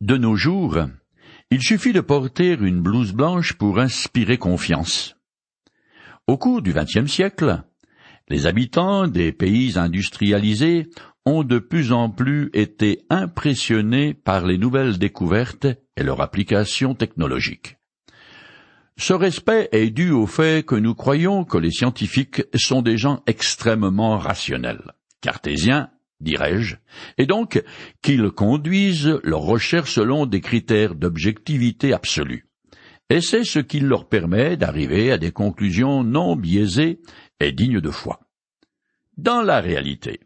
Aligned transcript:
De 0.00 0.16
nos 0.16 0.34
jours, 0.34 0.78
il 1.50 1.62
suffit 1.62 1.92
de 1.92 2.00
porter 2.00 2.52
une 2.52 2.80
blouse 2.80 3.12
blanche 3.12 3.52
pour 3.52 3.78
inspirer 3.78 4.38
confiance. 4.38 5.16
Au 6.26 6.38
cours 6.38 6.62
du 6.62 6.72
XXe 6.72 7.10
siècle, 7.10 7.62
les 8.30 8.46
habitants 8.46 9.08
des 9.08 9.30
pays 9.30 9.76
industrialisés 9.76 10.88
ont 11.26 11.44
de 11.44 11.58
plus 11.58 11.92
en 11.92 12.08
plus 12.08 12.48
été 12.54 13.02
impressionnés 13.10 14.14
par 14.14 14.46
les 14.46 14.56
nouvelles 14.56 14.98
découvertes 14.98 15.66
et 15.98 16.02
leur 16.02 16.22
application 16.22 16.94
technologique. 16.94 17.76
Ce 18.96 19.12
respect 19.12 19.68
est 19.72 19.90
dû 19.90 20.12
au 20.12 20.26
fait 20.26 20.64
que 20.64 20.76
nous 20.76 20.94
croyons 20.94 21.44
que 21.44 21.58
les 21.58 21.70
scientifiques 21.70 22.42
sont 22.54 22.80
des 22.80 22.96
gens 22.96 23.22
extrêmement 23.26 24.16
rationnels, 24.16 24.92
cartésiens 25.20 25.90
dirais-je, 26.20 26.76
et 27.18 27.26
donc 27.26 27.62
qu'ils 28.02 28.30
conduisent 28.30 29.18
leurs 29.22 29.40
recherches 29.40 29.94
selon 29.94 30.26
des 30.26 30.40
critères 30.40 30.94
d'objectivité 30.94 31.92
absolue. 31.92 32.46
Et 33.08 33.20
c'est 33.20 33.44
ce 33.44 33.58
qui 33.58 33.80
leur 33.80 34.08
permet 34.08 34.56
d'arriver 34.56 35.10
à 35.10 35.18
des 35.18 35.32
conclusions 35.32 36.04
non 36.04 36.36
biaisées 36.36 37.00
et 37.40 37.52
dignes 37.52 37.80
de 37.80 37.90
foi. 37.90 38.20
Dans 39.16 39.42
la 39.42 39.60
réalité, 39.60 40.20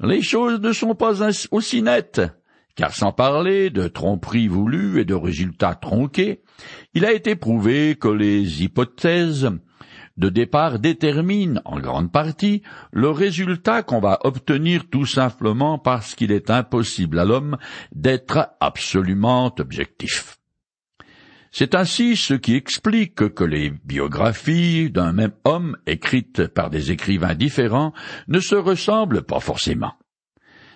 les 0.00 0.22
choses 0.22 0.60
ne 0.60 0.72
sont 0.72 0.94
pas 0.94 1.22
aussi 1.50 1.82
nettes, 1.82 2.20
car 2.76 2.94
sans 2.94 3.12
parler 3.12 3.70
de 3.70 3.88
tromperies 3.88 4.48
voulues 4.48 5.00
et 5.00 5.04
de 5.04 5.14
résultats 5.14 5.74
tronqués, 5.74 6.42
il 6.94 7.04
a 7.04 7.12
été 7.12 7.36
prouvé 7.36 7.96
que 7.98 8.08
les 8.08 8.62
hypothèses 8.62 9.50
de 10.20 10.28
départ 10.28 10.78
détermine 10.78 11.62
en 11.64 11.80
grande 11.80 12.12
partie 12.12 12.62
le 12.92 13.10
résultat 13.10 13.82
qu'on 13.82 14.00
va 14.00 14.20
obtenir 14.22 14.84
tout 14.90 15.06
simplement 15.06 15.78
parce 15.78 16.14
qu'il 16.14 16.30
est 16.30 16.50
impossible 16.50 17.18
à 17.18 17.24
l'homme 17.24 17.56
d'être 17.92 18.50
absolument 18.60 19.52
objectif. 19.58 20.36
C'est 21.52 21.74
ainsi 21.74 22.16
ce 22.16 22.34
qui 22.34 22.54
explique 22.54 23.34
que 23.34 23.42
les 23.42 23.70
biographies 23.70 24.90
d'un 24.90 25.12
même 25.12 25.32
homme 25.44 25.76
écrites 25.86 26.46
par 26.46 26.70
des 26.70 26.92
écrivains 26.92 27.34
différents 27.34 27.92
ne 28.28 28.38
se 28.38 28.54
ressemblent 28.54 29.22
pas 29.22 29.40
forcément. 29.40 29.94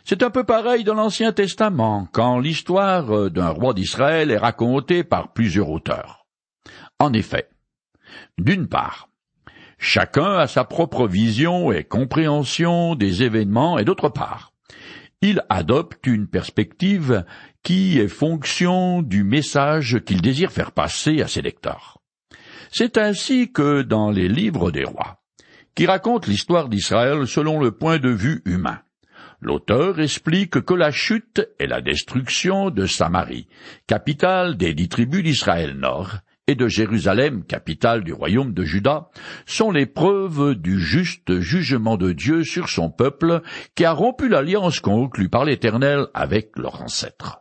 C'est 0.04 0.22
un 0.22 0.30
peu 0.30 0.44
pareil 0.44 0.84
dans 0.84 0.94
l'Ancien 0.94 1.32
Testament, 1.32 2.08
quand 2.12 2.38
l'histoire 2.38 3.30
d'un 3.30 3.50
roi 3.50 3.72
d'Israël 3.72 4.30
est 4.30 4.36
racontée 4.36 5.04
par 5.04 5.32
plusieurs 5.32 5.70
auteurs. 5.70 6.26
En 6.98 7.12
effet, 7.12 7.48
d'une 8.36 8.66
part, 8.66 9.08
Chacun 9.86 10.38
a 10.38 10.46
sa 10.46 10.64
propre 10.64 11.06
vision 11.06 11.70
et 11.70 11.84
compréhension 11.84 12.94
des 12.94 13.22
événements 13.22 13.78
et 13.78 13.84
d'autre 13.84 14.08
part, 14.08 14.54
il 15.20 15.42
adopte 15.50 16.06
une 16.06 16.26
perspective 16.26 17.22
qui 17.62 18.00
est 18.00 18.08
fonction 18.08 19.02
du 19.02 19.24
message 19.24 20.00
qu'il 20.06 20.22
désire 20.22 20.52
faire 20.52 20.72
passer 20.72 21.20
à 21.20 21.28
ses 21.28 21.42
lecteurs. 21.42 21.98
C'est 22.72 22.96
ainsi 22.96 23.52
que 23.52 23.82
dans 23.82 24.10
les 24.10 24.26
livres 24.26 24.70
des 24.70 24.84
rois, 24.84 25.22
qui 25.74 25.84
racontent 25.84 26.30
l'histoire 26.30 26.70
d'Israël 26.70 27.26
selon 27.26 27.60
le 27.60 27.70
point 27.70 27.98
de 27.98 28.08
vue 28.08 28.40
humain, 28.46 28.80
l'auteur 29.42 30.00
explique 30.00 30.62
que 30.62 30.74
la 30.74 30.92
chute 30.92 31.46
et 31.58 31.66
la 31.66 31.82
destruction 31.82 32.70
de 32.70 32.86
Samarie, 32.86 33.48
capitale 33.86 34.56
des 34.56 34.72
dix 34.72 34.88
tribus 34.88 35.22
d'Israël 35.22 35.74
Nord, 35.76 36.20
et 36.46 36.54
de 36.54 36.68
Jérusalem, 36.68 37.44
capitale 37.44 38.04
du 38.04 38.12
royaume 38.12 38.52
de 38.52 38.64
Juda, 38.64 39.08
sont 39.46 39.70
les 39.70 39.86
preuves 39.86 40.54
du 40.54 40.78
juste 40.78 41.40
jugement 41.40 41.96
de 41.96 42.12
Dieu 42.12 42.44
sur 42.44 42.68
son 42.68 42.90
peuple 42.90 43.40
qui 43.74 43.84
a 43.84 43.92
rompu 43.92 44.28
l'alliance 44.28 44.80
conclue 44.80 45.28
par 45.28 45.44
l'Éternel 45.44 46.06
avec 46.12 46.56
leurs 46.58 46.82
ancêtres. 46.82 47.40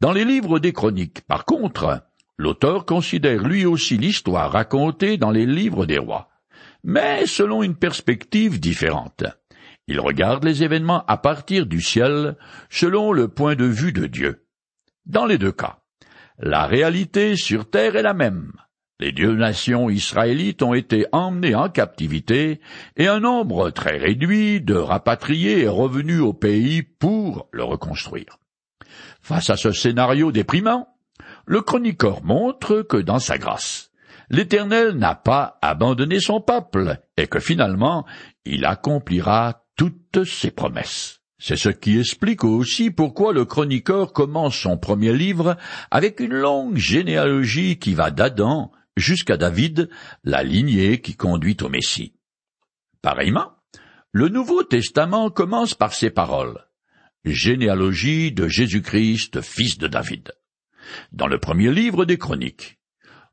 Dans 0.00 0.12
les 0.12 0.24
livres 0.24 0.58
des 0.58 0.72
chroniques, 0.72 1.22
par 1.22 1.44
contre, 1.44 2.02
l'auteur 2.36 2.84
considère 2.84 3.42
lui 3.42 3.64
aussi 3.64 3.96
l'histoire 3.96 4.52
racontée 4.52 5.16
dans 5.16 5.30
les 5.30 5.46
livres 5.46 5.86
des 5.86 5.98
rois, 5.98 6.28
mais 6.84 7.26
selon 7.26 7.62
une 7.62 7.74
perspective 7.74 8.60
différente. 8.60 9.24
Il 9.86 10.00
regarde 10.00 10.44
les 10.44 10.62
événements 10.62 11.04
à 11.06 11.16
partir 11.16 11.64
du 11.64 11.80
ciel, 11.80 12.36
selon 12.68 13.12
le 13.12 13.28
point 13.28 13.56
de 13.56 13.64
vue 13.64 13.94
de 13.94 14.06
Dieu. 14.06 14.44
Dans 15.06 15.24
les 15.24 15.38
deux 15.38 15.52
cas, 15.52 15.78
la 16.38 16.66
réalité 16.66 17.36
sur 17.36 17.68
terre 17.68 17.96
est 17.96 18.02
la 18.02 18.14
même. 18.14 18.52
Les 19.00 19.12
deux 19.12 19.34
nations 19.34 19.90
israélites 19.90 20.62
ont 20.62 20.74
été 20.74 21.06
emmenées 21.12 21.54
en 21.54 21.68
captivité 21.68 22.60
et 22.96 23.06
un 23.06 23.20
nombre 23.20 23.70
très 23.70 23.96
réduit 23.96 24.60
de 24.60 24.74
rapatriés 24.74 25.62
est 25.62 25.68
revenu 25.68 26.18
au 26.18 26.32
pays 26.32 26.82
pour 26.82 27.48
le 27.52 27.62
reconstruire. 27.62 28.38
Face 29.20 29.50
à 29.50 29.56
ce 29.56 29.70
scénario 29.70 30.32
déprimant, 30.32 30.88
le 31.46 31.60
chroniqueur 31.60 32.24
montre 32.24 32.82
que 32.82 32.96
dans 32.96 33.20
sa 33.20 33.38
grâce, 33.38 33.90
l'Éternel 34.30 34.92
n'a 34.92 35.14
pas 35.14 35.58
abandonné 35.62 36.18
son 36.18 36.40
peuple 36.40 36.98
et 37.16 37.28
que 37.28 37.40
finalement 37.40 38.04
il 38.44 38.64
accomplira 38.64 39.64
toutes 39.76 40.24
ses 40.24 40.50
promesses. 40.50 41.17
C'est 41.40 41.56
ce 41.56 41.68
qui 41.68 41.98
explique 41.98 42.42
aussi 42.42 42.90
pourquoi 42.90 43.32
le 43.32 43.44
chroniqueur 43.44 44.12
commence 44.12 44.56
son 44.56 44.76
premier 44.76 45.12
livre 45.12 45.56
avec 45.90 46.18
une 46.18 46.34
longue 46.34 46.76
généalogie 46.76 47.78
qui 47.78 47.94
va 47.94 48.10
d'Adam 48.10 48.72
jusqu'à 48.96 49.36
David, 49.36 49.88
la 50.24 50.42
lignée 50.42 51.00
qui 51.00 51.14
conduit 51.14 51.56
au 51.62 51.68
Messie. 51.68 52.14
Pareillement, 53.02 53.52
le 54.10 54.28
Nouveau 54.28 54.64
Testament 54.64 55.30
commence 55.30 55.74
par 55.74 55.94
ces 55.94 56.10
paroles. 56.10 56.66
Généalogie 57.24 58.32
de 58.32 58.48
Jésus-Christ, 58.48 59.40
fils 59.40 59.78
de 59.78 59.86
David. 59.86 60.32
Dans 61.12 61.28
le 61.28 61.38
premier 61.38 61.70
livre 61.70 62.04
des 62.04 62.18
Chroniques, 62.18 62.78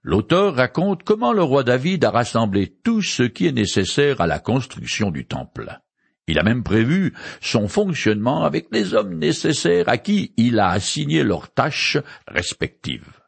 l'auteur 0.04 0.56
raconte 0.56 1.04
comment 1.04 1.34
le 1.34 1.42
roi 1.42 1.64
David 1.64 2.06
a 2.06 2.12
rassemblé 2.12 2.76
tout 2.84 3.02
ce 3.02 3.24
qui 3.24 3.48
est 3.48 3.52
nécessaire 3.52 4.22
à 4.22 4.28
la 4.28 4.40
construction 4.40 5.10
du 5.10 5.26
temple. 5.26 5.80
Il 6.28 6.40
a 6.40 6.44
même 6.44 6.64
prévu 6.64 7.14
son 7.42 7.68
fonctionnement 7.68 8.44
avec 8.44 8.68
les 8.72 8.94
hommes 8.94 9.16
nécessaires 9.16 9.90
à 9.90 9.98
qui 9.98 10.34
il 10.38 10.60
a 10.60 10.70
assigné 10.70 11.24
leurs 11.24 11.54
tâches 11.54 11.98
respectives. 12.28 13.22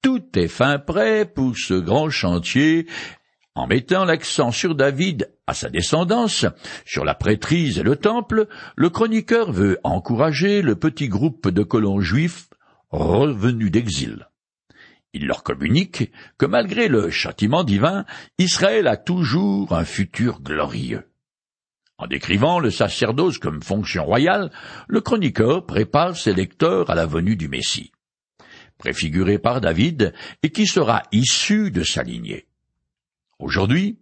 Tout 0.00 0.38
est 0.38 0.48
fin 0.48 0.78
prêt 0.78 1.24
pour 1.24 1.56
ce 1.56 1.74
grand 1.74 2.10
chantier, 2.10 2.86
en 3.54 3.66
mettant 3.66 4.04
l'accent 4.04 4.50
sur 4.50 4.74
David 4.74 5.30
à 5.46 5.54
sa 5.54 5.68
descendance, 5.68 6.46
sur 6.84 7.04
la 7.04 7.14
prêtrise 7.14 7.78
et 7.78 7.82
le 7.82 7.96
temple, 7.96 8.48
le 8.76 8.90
chroniqueur 8.90 9.52
veut 9.52 9.78
encourager 9.84 10.62
le 10.62 10.76
petit 10.76 11.08
groupe 11.08 11.48
de 11.48 11.62
colons 11.62 12.00
juifs 12.00 12.48
revenus 12.90 13.70
d'exil. 13.70 14.28
Il 15.12 15.26
leur 15.26 15.42
communique 15.42 16.10
que 16.38 16.46
malgré 16.46 16.88
le 16.88 17.10
châtiment 17.10 17.62
divin, 17.62 18.04
Israël 18.38 18.88
a 18.88 18.96
toujours 18.96 19.72
un 19.72 19.84
futur 19.84 20.40
glorieux. 20.40 21.04
En 22.04 22.06
décrivant 22.06 22.58
le 22.58 22.70
sacerdoce 22.70 23.38
comme 23.38 23.62
fonction 23.62 24.04
royale, 24.04 24.50
le 24.88 25.00
chroniqueur 25.00 25.64
prépare 25.64 26.18
ses 26.18 26.34
lecteurs 26.34 26.90
à 26.90 26.94
la 26.94 27.06
venue 27.06 27.34
du 27.34 27.48
Messie, 27.48 27.92
préfiguré 28.76 29.38
par 29.38 29.62
David 29.62 30.12
et 30.42 30.50
qui 30.50 30.66
sera 30.66 31.04
issu 31.12 31.70
de 31.70 31.82
sa 31.82 32.02
lignée. 32.02 32.46
Aujourd'hui, 33.38 34.00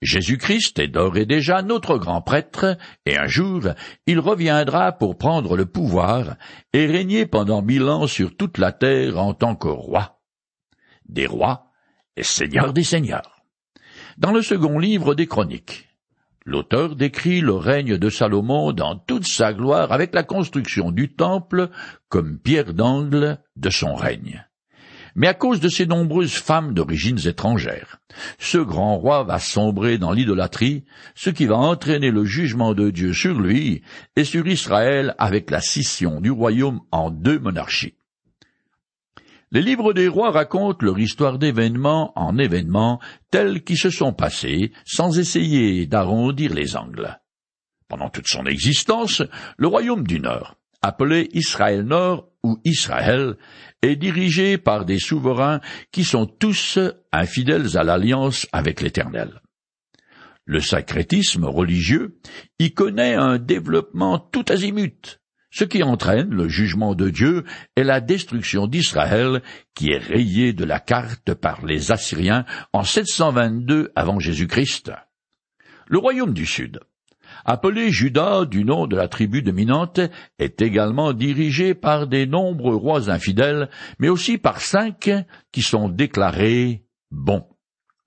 Jésus-Christ 0.00 0.78
est 0.78 0.86
d'ores 0.86 1.16
et 1.16 1.26
déjà 1.26 1.62
notre 1.62 1.98
grand 1.98 2.22
prêtre, 2.22 2.78
et 3.04 3.18
un 3.18 3.26
jour 3.26 3.62
il 4.06 4.20
reviendra 4.20 4.92
pour 4.92 5.18
prendre 5.18 5.56
le 5.56 5.66
pouvoir 5.66 6.36
et 6.72 6.86
régner 6.86 7.26
pendant 7.26 7.62
mille 7.62 7.88
ans 7.88 8.06
sur 8.06 8.36
toute 8.36 8.58
la 8.58 8.70
terre 8.70 9.18
en 9.18 9.34
tant 9.34 9.56
que 9.56 9.66
roi. 9.66 10.20
Des 11.08 11.26
rois 11.26 11.66
et 12.14 12.22
seigneurs 12.22 12.72
des 12.72 12.84
seigneurs. 12.84 13.42
Dans 14.18 14.30
le 14.30 14.40
second 14.40 14.78
livre 14.78 15.16
des 15.16 15.26
Chroniques, 15.26 15.89
L'auteur 16.46 16.96
décrit 16.96 17.42
le 17.42 17.52
règne 17.52 17.98
de 17.98 18.08
Salomon 18.08 18.72
dans 18.72 18.96
toute 18.96 19.26
sa 19.26 19.52
gloire 19.52 19.92
avec 19.92 20.14
la 20.14 20.22
construction 20.22 20.90
du 20.90 21.12
temple 21.12 21.68
comme 22.08 22.38
pierre 22.38 22.72
d'angle 22.72 23.38
de 23.56 23.70
son 23.70 23.94
règne. 23.94 24.46
Mais 25.14 25.26
à 25.26 25.34
cause 25.34 25.60
de 25.60 25.68
ses 25.68 25.86
nombreuses 25.86 26.32
femmes 26.32 26.72
d'origines 26.72 27.26
étrangères, 27.26 28.00
ce 28.38 28.58
grand 28.58 28.96
roi 28.96 29.24
va 29.24 29.38
sombrer 29.38 29.98
dans 29.98 30.12
l'idolâtrie, 30.12 30.84
ce 31.14 31.30
qui 31.30 31.46
va 31.46 31.56
entraîner 31.56 32.10
le 32.10 32.24
jugement 32.24 32.74
de 32.74 32.90
Dieu 32.90 33.12
sur 33.12 33.38
lui 33.38 33.82
et 34.16 34.24
sur 34.24 34.46
Israël 34.46 35.14
avec 35.18 35.50
la 35.50 35.60
scission 35.60 36.20
du 36.20 36.30
royaume 36.30 36.80
en 36.90 37.10
deux 37.10 37.38
monarchies. 37.38 37.94
Les 39.52 39.62
livres 39.62 39.92
des 39.92 40.06
rois 40.06 40.30
racontent 40.30 40.86
leur 40.86 40.98
histoire 41.00 41.38
d'événements 41.38 42.12
en 42.14 42.38
événements 42.38 43.00
tels 43.32 43.64
qui 43.64 43.76
se 43.76 43.90
sont 43.90 44.12
passés 44.12 44.70
sans 44.84 45.18
essayer 45.18 45.86
d'arrondir 45.88 46.54
les 46.54 46.76
angles. 46.76 47.18
Pendant 47.88 48.10
toute 48.10 48.28
son 48.28 48.46
existence, 48.46 49.22
le 49.58 49.66
royaume 49.66 50.06
du 50.06 50.20
Nord, 50.20 50.54
appelé 50.82 51.28
Israël 51.32 51.82
Nord 51.82 52.28
ou 52.44 52.60
Israël, 52.64 53.36
est 53.82 53.96
dirigé 53.96 54.56
par 54.56 54.84
des 54.84 55.00
souverains 55.00 55.60
qui 55.90 56.04
sont 56.04 56.26
tous 56.26 56.78
infidèles 57.10 57.76
à 57.76 57.82
l'alliance 57.82 58.46
avec 58.52 58.80
l'Éternel. 58.80 59.40
Le 60.44 60.60
sacrétisme 60.60 61.44
religieux 61.44 62.20
y 62.60 62.72
connaît 62.72 63.14
un 63.14 63.38
développement 63.38 64.20
tout 64.20 64.44
azimut, 64.48 65.19
ce 65.50 65.64
qui 65.64 65.82
entraîne 65.82 66.30
le 66.30 66.48
jugement 66.48 66.94
de 66.94 67.10
Dieu 67.10 67.44
et 67.76 67.84
la 67.84 68.00
destruction 68.00 68.66
d'Israël 68.66 69.42
qui 69.74 69.90
est 69.90 69.98
rayée 69.98 70.52
de 70.52 70.64
la 70.64 70.80
carte 70.80 71.34
par 71.34 71.64
les 71.64 71.92
Assyriens 71.92 72.44
en 72.72 72.84
722 72.84 73.92
avant 73.94 74.18
Jésus-Christ. 74.18 74.92
Le 75.88 75.98
royaume 75.98 76.34
du 76.34 76.46
Sud, 76.46 76.80
appelé 77.44 77.90
Juda 77.90 78.44
du 78.44 78.64
nom 78.64 78.86
de 78.86 78.96
la 78.96 79.08
tribu 79.08 79.42
dominante, 79.42 80.00
est 80.38 80.62
également 80.62 81.12
dirigé 81.12 81.74
par 81.74 82.06
des 82.06 82.26
nombreux 82.26 82.76
rois 82.76 83.10
infidèles, 83.10 83.70
mais 83.98 84.08
aussi 84.08 84.38
par 84.38 84.60
cinq 84.60 85.10
qui 85.50 85.62
sont 85.62 85.88
déclarés 85.88 86.84
bons. 87.10 87.46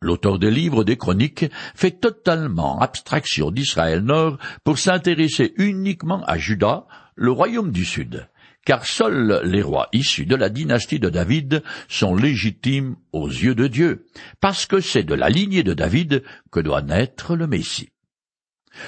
L'auteur 0.02 0.38
des 0.38 0.52
livres 0.52 0.84
des 0.84 0.98
chroniques 0.98 1.46
fait 1.76 1.92
totalement 1.92 2.80
abstraction 2.80 3.52
d'Israël 3.52 4.02
Nord 4.02 4.38
pour 4.66 4.78
s'intéresser 4.78 5.54
uniquement 5.58 6.24
à 6.26 6.38
Juda, 6.38 6.86
le 7.16 7.32
royaume 7.32 7.72
du 7.72 7.86
Sud, 7.86 8.28
car 8.66 8.86
seuls 8.86 9.42
les 9.44 9.62
rois 9.62 9.90
issus 9.94 10.26
de 10.26 10.36
la 10.36 10.50
dynastie 10.50 11.00
de 11.00 11.10
David 11.10 11.64
sont 11.90 12.16
légitimes 12.16 12.96
aux 13.12 13.28
yeux 13.28 13.56
de 13.56 13.68
Dieu, 13.68 14.06
parce 14.40 14.66
que 14.66 14.80
c'est 14.80 15.04
de 15.04 15.14
la 15.14 15.30
lignée 15.30 15.64
de 15.64 15.74
David 15.74 16.24
que 16.52 16.60
doit 16.60 16.82
naître 16.82 17.36
le 17.36 17.48
Messie. 17.48 17.90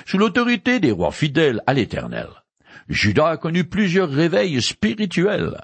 Sous 0.06 0.18
l'autorité 0.18 0.80
des 0.80 0.92
rois 0.92 1.12
fidèles 1.12 1.62
à 1.68 1.74
l'Éternel, 1.74 2.28
Judas 2.90 3.30
a 3.30 3.38
connu 3.38 3.64
plusieurs 3.66 4.10
réveils 4.10 4.62
spirituels. 4.62 5.62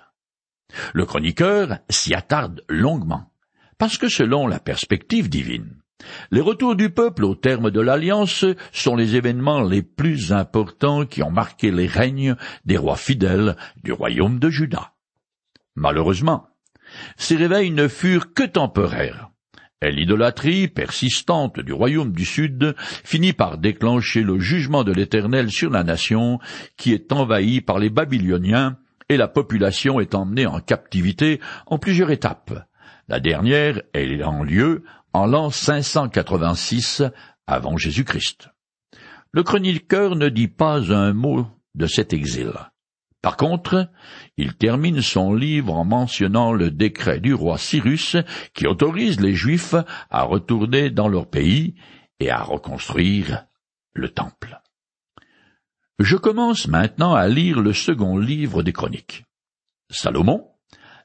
Le 0.94 1.06
chroniqueur 1.06 1.80
s'y 1.90 2.14
attarde 2.14 2.64
longuement, 2.70 3.32
parce 3.78 3.98
que 3.98 4.10
selon 4.10 4.48
la 4.48 4.60
perspective 4.60 5.30
divine, 5.30 5.82
les 6.32 6.42
retours 6.42 6.76
du 6.76 6.90
peuple 6.90 7.26
au 7.26 7.36
terme 7.36 7.72
de 7.72 7.82
l'alliance 7.82 8.46
sont 8.72 8.96
les 8.96 9.16
événements 9.16 9.62
les 9.62 9.82
plus 9.82 10.34
importants 10.34 11.06
qui 11.06 11.24
ont 11.24 11.32
marqué 11.32 11.72
les 11.72 11.88
règnes 11.88 12.36
des 12.66 12.78
rois 12.78 12.96
fidèles 12.96 13.56
du 13.84 13.92
royaume 13.92 14.40
de 14.40 14.50
Juda. 14.50 14.94
Malheureusement, 15.76 16.48
ces 17.18 17.36
réveils 17.36 17.72
ne 17.72 17.88
furent 17.88 18.34
que 18.34 18.44
temporaires, 18.44 19.30
et 19.82 19.92
l'idolâtrie 19.92 20.68
persistante 20.68 21.60
du 21.60 21.74
royaume 21.74 22.12
du 22.12 22.26
Sud 22.26 22.76
finit 22.78 23.34
par 23.34 23.58
déclencher 23.58 24.22
le 24.22 24.40
jugement 24.40 24.84
de 24.84 24.92
l'Éternel 24.92 25.50
sur 25.50 25.72
la 25.72 25.84
nation 25.84 26.40
qui 26.78 26.94
est 26.94 27.12
envahie 27.12 27.62
par 27.62 27.80
les 27.80 27.90
Babyloniens 27.90 28.78
et 29.10 29.18
la 29.18 29.28
population 29.28 30.00
est 30.00 30.16
emmenée 30.16 30.46
en 30.46 30.60
captivité 30.60 31.42
en 31.66 31.80
plusieurs 31.80 32.12
étapes, 32.12 32.66
la 33.08 33.20
dernière 33.20 33.82
ayant 33.94 34.44
lieu 34.44 34.84
en 35.14 35.26
l'an 35.26 35.50
586 35.50 37.04
avant 37.48 37.78
Jésus-Christ. 37.78 38.50
Le 39.32 39.44
chroniqueur 39.44 40.16
ne 40.16 40.30
dit 40.30 40.48
pas 40.48 40.94
un 40.94 41.14
mot 41.14 41.48
de 41.76 41.88
cet 41.88 42.14
exil. 42.14 42.52
Par 43.22 43.38
contre, 43.38 43.90
il 44.38 44.56
termine 44.56 45.02
son 45.02 45.34
livre 45.34 45.76
en 45.76 45.86
mentionnant 45.86 46.54
le 46.54 46.72
décret 46.72 47.20
du 47.20 47.34
roi 47.34 47.58
Cyrus 47.58 48.18
qui 48.54 48.66
autorise 48.66 49.20
les 49.20 49.36
Juifs 49.36 49.76
à 50.10 50.24
retourner 50.24 50.90
dans 50.90 51.08
leur 51.08 51.30
pays 51.30 51.76
et 52.20 52.32
à 52.32 52.42
reconstruire 52.42 53.46
le 53.94 54.10
temple. 54.10 54.60
Je 56.00 56.18
commence 56.18 56.68
maintenant 56.68 57.14
à 57.14 57.28
lire 57.28 57.62
le 57.62 57.74
second 57.74 58.18
livre 58.18 58.64
des 58.64 58.74
Chroniques. 58.74 59.24
Salomon, 59.92 60.48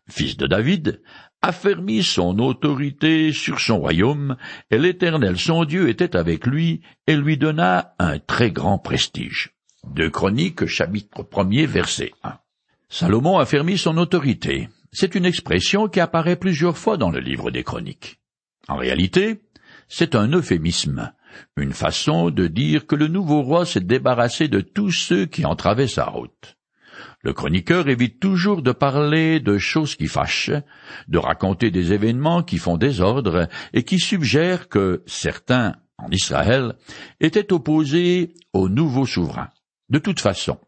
fils 0.08 0.38
de 0.38 0.46
David, 0.46 1.02
affermit 1.46 2.02
son 2.02 2.40
autorité 2.40 3.32
sur 3.32 3.60
son 3.60 3.78
royaume, 3.78 4.36
et 4.72 4.78
l'Éternel 4.78 5.38
son 5.38 5.64
Dieu 5.64 5.88
était 5.88 6.16
avec 6.16 6.44
lui 6.44 6.80
et 7.06 7.14
lui 7.14 7.36
donna 7.36 7.94
un 8.00 8.18
très 8.18 8.50
grand 8.50 8.78
prestige. 8.78 9.52
De 9.86 10.08
Chroniques, 10.08 10.66
chapitre 10.66 11.24
1 11.32 11.66
verset 11.66 12.12
1. 12.24 12.38
Salomon 12.88 13.38
affermit 13.38 13.78
son 13.78 13.96
autorité. 13.96 14.68
C'est 14.90 15.14
une 15.14 15.24
expression 15.24 15.86
qui 15.86 16.00
apparaît 16.00 16.34
plusieurs 16.34 16.76
fois 16.76 16.96
dans 16.96 17.10
le 17.10 17.20
livre 17.20 17.52
des 17.52 17.62
Chroniques. 17.62 18.18
En 18.66 18.76
réalité, 18.76 19.40
c'est 19.86 20.16
un 20.16 20.28
euphémisme, 20.28 21.12
une 21.56 21.74
façon 21.74 22.30
de 22.30 22.48
dire 22.48 22.88
que 22.88 22.96
le 22.96 23.06
nouveau 23.06 23.42
roi 23.42 23.64
s'est 23.64 23.78
débarrassé 23.80 24.48
de 24.48 24.60
tous 24.60 24.90
ceux 24.90 25.26
qui 25.26 25.44
entravaient 25.44 25.86
sa 25.86 26.06
route. 26.06 26.55
Le 27.26 27.32
chroniqueur 27.32 27.88
évite 27.88 28.20
toujours 28.20 28.62
de 28.62 28.70
parler 28.70 29.40
de 29.40 29.58
choses 29.58 29.96
qui 29.96 30.06
fâchent, 30.06 30.52
de 31.08 31.18
raconter 31.18 31.72
des 31.72 31.92
événements 31.92 32.44
qui 32.44 32.56
font 32.56 32.76
désordre 32.76 33.48
et 33.72 33.82
qui 33.82 33.98
suggèrent 33.98 34.68
que 34.68 35.02
certains, 35.06 35.74
en 35.98 36.08
Israël, 36.12 36.76
étaient 37.18 37.52
opposés 37.52 38.32
au 38.52 38.68
nouveau 38.68 39.06
souverain. 39.06 39.48
De 39.88 39.98
toute 39.98 40.20
façon, 40.20 40.58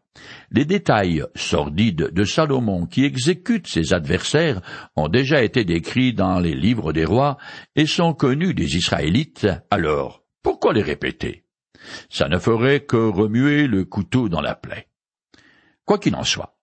les 0.51 0.65
détails 0.65 1.23
sordides 1.33 2.09
de 2.11 2.23
Salomon 2.25 2.87
qui 2.87 3.05
exécute 3.05 3.65
ses 3.65 3.93
adversaires 3.93 4.59
ont 4.97 5.07
déjà 5.07 5.41
été 5.41 5.63
décrits 5.63 6.13
dans 6.13 6.41
les 6.41 6.55
livres 6.55 6.91
des 6.91 7.05
rois 7.05 7.37
et 7.77 7.85
sont 7.85 8.13
connus 8.13 8.53
des 8.53 8.75
Israélites, 8.75 9.47
alors 9.71 10.25
pourquoi 10.43 10.73
les 10.73 10.83
répéter? 10.83 11.45
Ça 12.09 12.27
ne 12.27 12.37
ferait 12.37 12.81
que 12.81 12.97
remuer 12.97 13.65
le 13.65 13.85
couteau 13.85 14.27
dans 14.27 14.41
la 14.41 14.55
plaie. 14.55 14.88
Quoi 15.89 15.97
qu'il 15.97 16.15
en 16.15 16.23
soit, 16.23 16.55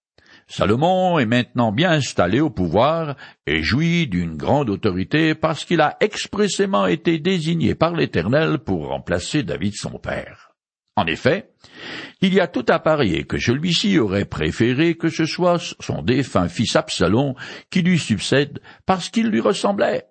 Salomon 0.46 1.19
est 1.19 1.26
maintenant 1.26 1.73
bien 1.73 1.90
installé 1.90 2.38
au 2.38 2.49
pouvoir 2.49 3.17
et 3.44 3.61
jouit 3.61 4.06
d'une 4.06 4.37
grande 4.37 4.70
autorité 4.70 5.34
parce 5.34 5.64
qu'il 5.64 5.81
a 5.81 5.96
expressément 5.99 6.87
été 6.87 7.19
désigné 7.19 7.75
par 7.75 7.96
l'Éternel 7.96 8.61
pour 8.61 8.87
remplacer 8.87 9.43
David 9.43 9.75
son 9.75 9.99
père. 9.99 10.52
En 10.94 11.06
effet, 11.06 11.50
il 12.20 12.34
y 12.34 12.38
a 12.38 12.46
tout 12.46 12.67
à 12.69 12.78
parier 12.78 13.25
que 13.25 13.37
celui-ci 13.37 13.99
aurait 13.99 14.26
préféré 14.26 14.94
que 14.94 15.08
ce 15.08 15.25
soit 15.25 15.58
son 15.81 16.02
défunt 16.02 16.46
fils 16.46 16.76
Absalom 16.76 17.34
qui 17.69 17.82
lui 17.82 17.99
succède 17.99 18.61
parce 18.87 19.11
qu'il 19.11 19.26
lui 19.26 19.40
ressemblait. 19.40 20.06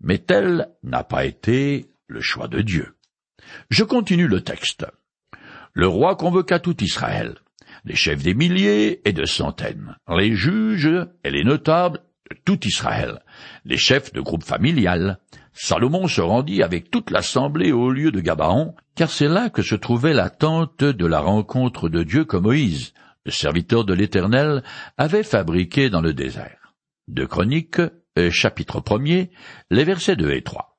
Mais 0.00 0.16
tel 0.16 0.70
n'a 0.82 1.04
pas 1.04 1.26
été 1.26 1.90
le 2.06 2.22
choix 2.22 2.48
de 2.48 2.62
Dieu. 2.62 2.96
Je 3.68 3.84
continue 3.84 4.28
le 4.28 4.40
texte. 4.40 4.86
Le 5.74 5.86
roi 5.86 6.16
convoqua 6.16 6.58
tout 6.58 6.82
Israël, 6.82 7.36
les 7.84 7.94
chefs 7.94 8.22
des 8.22 8.34
milliers 8.34 9.06
et 9.08 9.12
de 9.12 9.24
centaines, 9.24 9.96
les 10.08 10.34
juges 10.34 11.06
et 11.24 11.30
les 11.30 11.44
notables 11.44 12.00
de 12.30 12.36
tout 12.44 12.66
Israël, 12.66 13.20
les 13.64 13.76
chefs 13.76 14.12
de 14.12 14.20
groupes 14.20 14.44
familiales, 14.44 15.18
Salomon 15.52 16.06
se 16.06 16.20
rendit 16.20 16.62
avec 16.62 16.90
toute 16.90 17.10
l'assemblée 17.10 17.72
au 17.72 17.90
lieu 17.90 18.10
de 18.12 18.20
Gabaon, 18.20 18.74
car 18.94 19.10
c'est 19.10 19.28
là 19.28 19.48
que 19.48 19.62
se 19.62 19.74
trouvait 19.74 20.12
la 20.12 20.28
tente 20.28 20.84
de 20.84 21.06
la 21.06 21.20
rencontre 21.20 21.88
de 21.88 22.02
Dieu 22.02 22.24
que 22.24 22.36
Moïse, 22.36 22.92
le 23.24 23.30
serviteur 23.30 23.84
de 23.84 23.94
l'Éternel, 23.94 24.62
avait 24.98 25.22
fabriqué 25.22 25.88
dans 25.88 26.02
le 26.02 26.12
désert. 26.12 26.74
De 27.08 27.24
Chroniques, 27.24 27.80
chapitre 28.30 28.82
1 28.88 29.26
les 29.70 29.84
versets 29.84 30.16
2 30.16 30.32
et 30.32 30.42
3. 30.42 30.75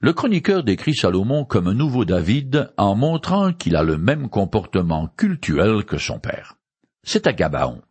Le 0.00 0.12
chroniqueur 0.12 0.62
décrit 0.62 0.94
Salomon 0.94 1.44
comme 1.44 1.66
un 1.66 1.74
nouveau 1.74 2.04
David 2.04 2.72
en 2.76 2.94
montrant 2.94 3.52
qu'il 3.52 3.74
a 3.74 3.82
le 3.82 3.98
même 3.98 4.28
comportement 4.28 5.08
cultuel 5.16 5.84
que 5.84 5.98
son 5.98 6.20
père. 6.20 6.54
C'est 7.02 7.26
à 7.26 7.32
Gabaon, 7.32 7.82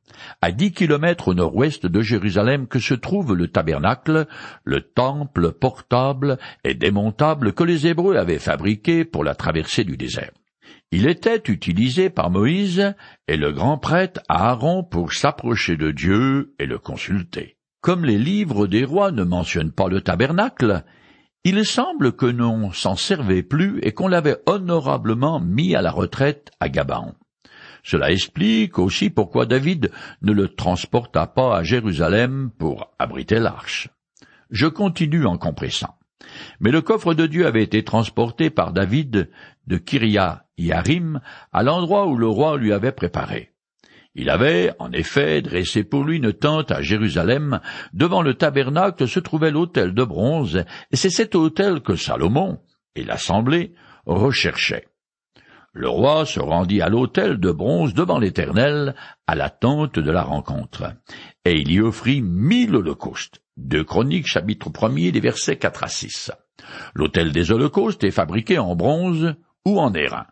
à 0.42 0.54
dix 0.54 0.72
kilomètres 0.72 1.28
au 1.28 1.34
nord-ouest 1.34 1.86
de 1.86 2.02
Jérusalem 2.02 2.68
que 2.68 2.80
se 2.80 2.94
trouve 2.94 3.36
le 3.36 3.50
tabernacle, 3.50 4.26
le 4.64 4.82
temple 4.82 5.52
portable 5.52 6.38
et 6.64 6.76
démontable 6.76 7.52
que 7.52 7.66
les 7.66 7.88
Hébreux 7.88 8.16
avaient 8.16 8.40
fabriqué 8.40 9.04
pour 9.04 9.26
la 9.26 9.36
traversée 9.36 9.84
du 9.84 9.98
désert. 9.98 10.32
Il 10.92 11.10
était 11.10 11.44
utilisé 11.50 12.10
par 12.10 12.30
Moïse 12.30 12.96
et 13.28 13.36
le 13.36 13.52
grand 13.52 13.78
prêtre 13.78 14.22
Aaron 14.30 14.82
pour 14.82 15.12
s'approcher 15.12 15.76
de 15.76 15.92
Dieu 15.92 16.54
et 16.58 16.68
le 16.68 16.80
consulter. 16.80 17.58
Comme 17.82 18.06
les 18.06 18.18
livres 18.18 18.66
des 18.66 18.86
rois 18.86 19.12
ne 19.12 19.24
mentionnent 19.24 19.74
pas 19.74 19.90
le 19.90 20.00
tabernacle, 20.00 20.86
il 21.50 21.66
semble 21.66 22.12
que 22.12 22.26
l'on 22.26 22.74
s'en 22.74 22.98
servait 22.98 23.42
plus 23.42 23.80
et 23.82 23.94
qu'on 23.94 24.10
l'avait 24.10 24.36
honorablement 24.48 25.40
mis 25.40 25.76
à 25.76 25.82
la 25.82 25.92
retraite 25.92 26.52
à 26.60 26.68
Gabaon. 26.68 27.16
Cela 27.84 28.12
explique 28.12 28.78
aussi 28.78 29.10
pourquoi 29.10 29.46
David 29.46 29.90
ne 30.22 30.34
le 30.34 30.50
transporta 30.50 31.26
pas 31.26 31.56
à 31.56 31.64
Jérusalem 31.64 32.52
pour 32.60 32.92
abriter 33.00 33.40
l'arche. 33.40 33.88
Je 34.52 34.68
continue 34.68 35.26
en 35.26 35.38
compressant. 35.38 35.98
Mais 36.60 36.72
le 36.72 36.82
coffre 36.82 37.14
de 37.14 37.26
Dieu 37.26 37.48
avait 37.48 37.64
été 37.64 37.82
transporté 37.86 38.50
par 38.50 38.74
David 38.74 39.30
de 39.68 39.78
Kiria 39.78 40.44
Yarim 40.58 41.22
à 41.54 41.64
l'endroit 41.64 42.08
où 42.08 42.18
le 42.18 42.28
roi 42.28 42.58
lui 42.58 42.74
avait 42.74 42.92
préparé. 42.92 43.54
Il 44.20 44.32
avait, 44.32 44.74
en 44.80 44.92
effet, 44.92 45.44
dressé 45.44 45.84
pour 45.84 46.04
lui 46.04 46.18
une 46.18 46.34
tente 46.34 46.72
à 46.72 46.82
Jérusalem. 46.82 47.62
Devant 47.94 48.24
le 48.24 48.34
tabernacle 48.34 49.08
se 49.08 49.20
trouvait 49.20 49.52
l'autel 49.52 49.94
de 49.94 50.04
bronze, 50.04 50.66
et 50.92 50.96
c'est 50.96 51.12
cet 51.12 51.36
autel 51.36 51.82
que 51.82 51.96
Salomon 51.96 52.58
et 52.96 53.04
l'assemblée 53.04 53.76
recherchaient. 54.08 54.88
Le 55.72 55.88
roi 55.88 56.26
se 56.26 56.40
rendit 56.40 56.82
à 56.82 56.90
l'autel 56.90 57.40
de 57.40 57.52
bronze 57.52 57.94
devant 57.94 58.18
l'Éternel, 58.18 58.96
à 59.28 59.36
la 59.36 59.52
tente 59.52 60.00
de 60.00 60.12
la 60.12 60.24
rencontre, 60.24 60.96
et 61.46 61.54
il 61.54 61.72
y 61.72 61.80
offrit 61.80 62.24
mille 62.24 62.76
holocaustes. 62.76 63.44
Deux 63.56 63.84
Chroniques, 63.84 64.26
chapitre 64.26 64.72
1 64.82 65.12
des 65.12 65.20
versets 65.20 65.58
4 65.58 65.84
à 65.84 65.88
6. 65.88 66.32
L'autel 66.96 67.32
des 67.32 67.52
holocaustes 67.52 68.04
est 68.04 68.10
fabriqué 68.10 68.58
en 68.58 68.76
bronze 68.76 69.36
ou 69.64 69.80
en 69.80 69.94
airain. 69.94 70.26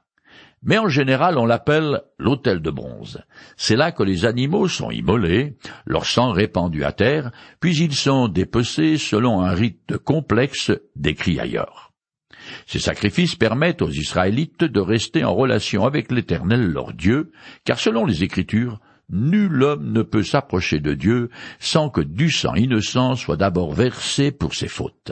Mais 0.66 0.78
en 0.78 0.90
général 0.90 1.38
on 1.38 1.46
l'appelle 1.46 2.02
l'autel 2.20 2.62
de 2.62 2.72
bronze. 2.72 3.22
C'est 3.56 3.78
là 3.78 3.92
que 3.92 4.04
les 4.04 4.26
animaux 4.26 4.68
sont 4.68 4.92
immolés, 4.92 5.56
leur 5.86 6.06
sang 6.06 6.32
répandu 6.32 6.84
à 6.84 6.92
terre, 6.92 7.32
puis 7.62 7.78
ils 7.78 7.96
sont 7.96 8.28
dépecés 8.28 8.98
selon 8.98 9.42
un 9.42 9.54
rite 9.54 9.98
complexe 9.98 10.72
décrit 10.96 11.40
ailleurs. 11.40 11.94
Ces 12.68 12.80
sacrifices 12.80 13.36
permettent 13.36 13.82
aux 13.82 13.90
Israélites 13.90 14.64
de 14.64 14.80
rester 14.80 15.24
en 15.24 15.34
relation 15.34 15.86
avec 15.86 16.12
l'Éternel 16.12 16.68
leur 16.72 16.94
Dieu, 16.94 17.32
car 17.64 17.80
selon 17.80 18.06
les 18.06 18.24
Écritures, 18.24 18.80
nul 19.10 19.64
homme 19.64 19.92
ne 19.92 20.02
peut 20.02 20.24
s'approcher 20.24 20.80
de 20.80 20.94
Dieu 20.94 21.30
sans 21.60 21.90
que 21.90 22.02
du 22.02 22.32
sang 22.32 22.56
innocent 22.56 23.16
soit 23.16 23.38
d'abord 23.38 23.74
versé 23.74 24.32
pour 24.32 24.54
ses 24.54 24.68
fautes. 24.68 25.12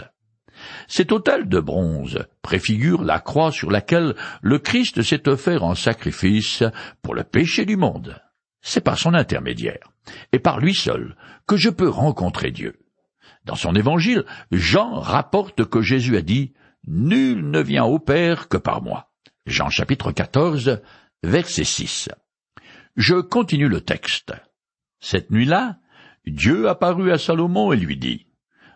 Cet 0.87 1.11
autel 1.11 1.47
de 1.47 1.59
bronze 1.59 2.25
préfigure 2.41 3.03
la 3.03 3.19
croix 3.19 3.51
sur 3.51 3.71
laquelle 3.71 4.15
le 4.41 4.59
Christ 4.59 5.01
s'est 5.01 5.27
offert 5.27 5.63
en 5.63 5.75
sacrifice 5.75 6.63
pour 7.01 7.15
le 7.15 7.23
péché 7.23 7.65
du 7.65 7.77
monde. 7.77 8.21
C'est 8.61 8.83
par 8.83 8.97
son 8.97 9.13
intermédiaire, 9.13 9.91
et 10.31 10.39
par 10.39 10.59
lui 10.59 10.73
seul, 10.73 11.15
que 11.47 11.57
je 11.57 11.69
peux 11.69 11.89
rencontrer 11.89 12.51
Dieu. 12.51 12.79
Dans 13.45 13.55
son 13.55 13.75
évangile, 13.75 14.23
Jean 14.51 14.99
rapporte 14.99 15.65
que 15.65 15.81
Jésus 15.81 16.15
a 16.15 16.21
dit 16.21 16.53
Nul 16.87 17.49
ne 17.49 17.61
vient 17.61 17.83
au 17.83 17.99
Père 17.99 18.47
que 18.47 18.57
par 18.57 18.81
moi. 18.81 19.11
Jean 19.45 19.69
chapitre 19.69 20.11
14, 20.11 20.81
verset 21.23 21.65
6. 21.65 22.09
Je 22.95 23.15
continue 23.15 23.67
le 23.67 23.81
texte. 23.81 24.33
Cette 24.99 25.31
nuit-là, 25.31 25.79
Dieu 26.25 26.69
apparut 26.69 27.11
à 27.11 27.17
Salomon 27.17 27.73
et 27.73 27.77
lui 27.77 27.97
dit 27.97 28.27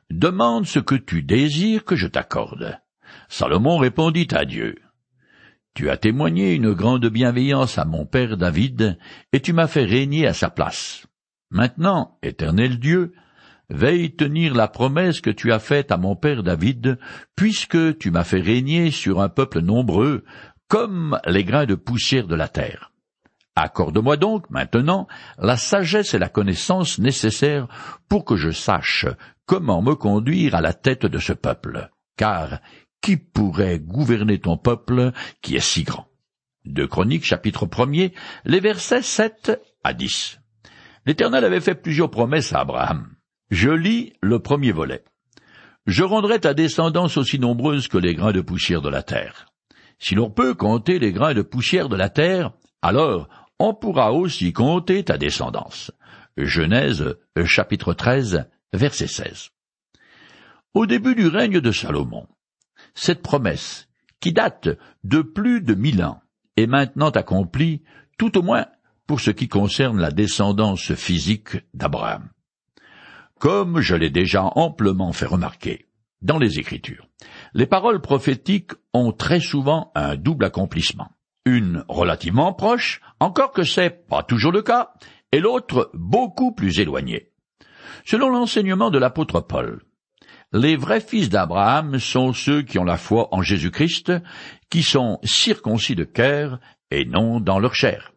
Demande 0.10 0.66
ce 0.66 0.80
que 0.80 0.96
tu 0.96 1.22
désires 1.22 1.84
que 1.84 1.96
je 1.96 2.08
t'accorde. 2.08 2.80
Salomon 3.28 3.78
répondit 3.78 4.28
à 4.32 4.46
Dieu. 4.46 4.76
Tu 5.74 5.90
as 5.90 5.98
témoigné 5.98 6.56
une 6.56 6.74
grande 6.74 7.06
bienveillance 7.08 7.78
à 7.78 7.86
mon 7.86 8.06
père 8.06 8.38
David, 8.38 8.98
et 9.34 9.42
tu 9.42 9.54
m'as 9.54 9.68
fait 9.68 9.84
régner 9.84 10.26
à 10.26 10.34
sa 10.34 10.50
place. 10.50 11.06
Maintenant, 11.52 12.18
éternel 12.24 12.80
Dieu, 12.80 13.14
veille 13.70 14.16
tenir 14.16 14.56
la 14.56 14.68
promesse 14.68 15.22
que 15.22 15.30
tu 15.30 15.52
as 15.52 15.60
faite 15.60 15.92
à 15.92 15.98
mon 15.98 16.16
père 16.16 16.42
David, 16.42 16.98
puisque 17.36 17.98
tu 17.98 18.10
m'as 18.10 18.24
fait 18.24 18.42
régner 18.42 18.92
sur 18.92 19.22
un 19.22 19.30
peuple 19.30 19.60
nombreux, 19.60 20.24
comme 20.68 21.20
les 21.28 21.44
grains 21.44 21.66
de 21.66 21.76
poussière 21.76 22.28
de 22.28 22.36
la 22.36 22.48
terre. 22.48 22.92
Accorde-moi 23.60 24.18
donc, 24.18 24.48
maintenant, 24.52 25.08
la 25.40 25.58
sagesse 25.58 26.14
et 26.14 26.20
la 26.20 26.30
connaissance 26.30 27.00
nécessaires 27.00 27.68
pour 28.08 28.24
que 28.24 28.36
je 28.36 28.52
sache 28.52 29.08
comment 29.48 29.82
me 29.82 29.96
conduire 29.96 30.54
à 30.54 30.62
la 30.62 30.74
tête 30.74 31.08
de 31.08 31.18
ce 31.18 31.34
peuple. 31.34 31.90
Car 32.18 32.60
qui 33.02 33.18
pourrait 33.18 33.80
gouverner 33.80 34.40
ton 34.40 34.58
peuple 34.58 35.12
qui 35.42 35.56
est 35.56 35.60
si 35.60 35.82
grand? 35.82 36.08
De 36.66 36.86
Chroniques 36.86 37.26
chapitre 37.26 37.68
1 37.68 38.10
les 38.46 38.60
versets 38.60 39.02
7 39.02 39.60
à 39.84 39.94
10. 39.94 40.40
L'Éternel 41.08 41.44
avait 41.44 41.60
fait 41.60 41.74
plusieurs 41.74 42.12
promesses 42.12 42.54
à 42.54 42.60
Abraham. 42.60 43.16
Je 43.50 43.72
lis 43.72 44.14
le 44.22 44.38
premier 44.38 44.72
volet. 44.72 45.04
Je 45.88 46.04
rendrai 46.04 46.40
ta 46.40 46.54
descendance 46.54 47.18
aussi 47.18 47.40
nombreuse 47.40 47.88
que 47.88 47.98
les 47.98 48.14
grains 48.14 48.34
de 48.34 48.42
poussière 48.42 48.84
de 48.84 48.90
la 48.90 49.02
terre. 49.02 49.48
Si 49.98 50.14
l'on 50.14 50.30
peut 50.30 50.54
compter 50.54 51.00
les 51.00 51.12
grains 51.12 51.34
de 51.34 51.42
poussière 51.42 51.90
de 51.90 51.96
la 51.96 52.10
terre, 52.10 52.52
alors 52.84 53.28
on 53.60 53.74
pourra 53.74 54.14
aussi 54.14 54.54
compter 54.54 55.04
ta 55.04 55.18
descendance. 55.18 55.92
Genèse 56.38 57.18
chapitre 57.46 57.94
13 57.94 58.48
verset 58.74 59.08
16. 59.08 59.50
Au 60.74 60.86
début 60.86 61.16
du 61.16 61.28
règne 61.28 61.60
de 61.60 61.72
Salomon, 61.72 62.28
cette 62.94 63.24
promesse, 63.24 63.88
qui 64.20 64.34
date 64.34 64.70
de 65.04 65.22
plus 65.22 65.62
de 65.62 65.74
mille 65.74 66.04
ans, 66.04 66.22
est 66.56 66.68
maintenant 66.68 67.10
accomplie, 67.10 67.84
tout 68.18 68.38
au 68.38 68.42
moins 68.42 68.68
pour 69.08 69.20
ce 69.20 69.32
qui 69.32 69.48
concerne 69.48 70.00
la 70.00 70.12
descendance 70.12 70.94
physique 70.94 71.58
d'Abraham. 71.74 72.30
Comme 73.40 73.80
je 73.80 73.96
l'ai 73.96 74.10
déjà 74.10 74.44
amplement 74.56 75.14
fait 75.14 75.26
remarquer 75.26 75.88
dans 76.22 76.40
les 76.40 76.60
Écritures, 76.60 77.08
les 77.54 77.68
paroles 77.68 78.02
prophétiques 78.02 78.72
ont 78.94 79.12
très 79.12 79.40
souvent 79.40 79.92
un 79.96 80.16
double 80.16 80.46
accomplissement 80.46 81.17
une 81.48 81.86
relativement 81.88 82.54
proche, 82.54 83.02
encore 83.20 83.52
que 83.52 83.64
c'est 83.64 84.08
pas 84.08 84.24
toujours 84.24 84.52
le 84.52 84.62
cas, 84.62 84.94
et 85.32 85.40
l'autre 85.40 85.90
beaucoup 85.94 86.54
plus 86.54 86.80
éloignée. 86.80 87.32
Selon 88.06 88.30
l'enseignement 88.30 88.90
de 88.90 89.00
l'apôtre 89.00 89.42
Paul, 89.42 89.82
les 90.54 90.76
vrais 90.76 91.02
fils 91.02 91.30
d'Abraham 91.30 92.00
sont 92.00 92.34
ceux 92.34 92.62
qui 92.62 92.80
ont 92.80 92.84
la 92.84 92.98
foi 92.98 93.30
en 93.34 93.42
Jésus-Christ, 93.42 94.14
qui 94.70 94.84
sont 94.84 95.20
circoncis 95.24 95.96
de 95.96 96.04
cœur 96.04 96.60
et 96.92 97.06
non 97.06 97.40
dans 97.40 97.60
leur 97.60 97.76
chair. 97.76 98.14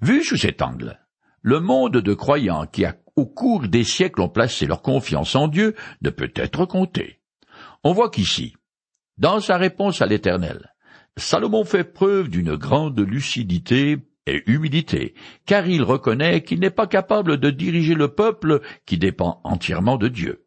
Vu 0.00 0.22
sous 0.22 0.36
cet 0.36 0.62
angle, 0.62 1.00
le 1.42 1.60
monde 1.60 1.98
de 1.98 2.14
croyants 2.14 2.66
qui, 2.66 2.84
au 3.16 3.26
cours 3.26 3.68
des 3.68 3.84
siècles, 3.84 4.20
ont 4.20 4.28
placé 4.28 4.66
leur 4.66 4.82
confiance 4.82 5.34
en 5.34 5.48
Dieu 5.48 5.74
ne 6.02 6.10
peut 6.10 6.32
être 6.34 6.66
compté. 6.66 7.20
On 7.82 7.92
voit 7.92 8.10
qu'ici, 8.10 8.54
dans 9.16 9.40
sa 9.40 9.56
réponse 9.56 10.02
à 10.02 10.06
l'Éternel, 10.06 10.74
Salomon 11.18 11.64
fait 11.64 11.84
preuve 11.84 12.28
d'une 12.28 12.54
grande 12.54 13.00
lucidité 13.00 13.98
et 14.26 14.42
humilité, 14.46 15.14
car 15.46 15.66
il 15.66 15.82
reconnaît 15.82 16.42
qu'il 16.42 16.60
n'est 16.60 16.70
pas 16.70 16.86
capable 16.86 17.38
de 17.38 17.50
diriger 17.50 17.94
le 17.94 18.08
peuple 18.08 18.60
qui 18.86 18.98
dépend 18.98 19.40
entièrement 19.42 19.96
de 19.96 20.08
Dieu. 20.08 20.44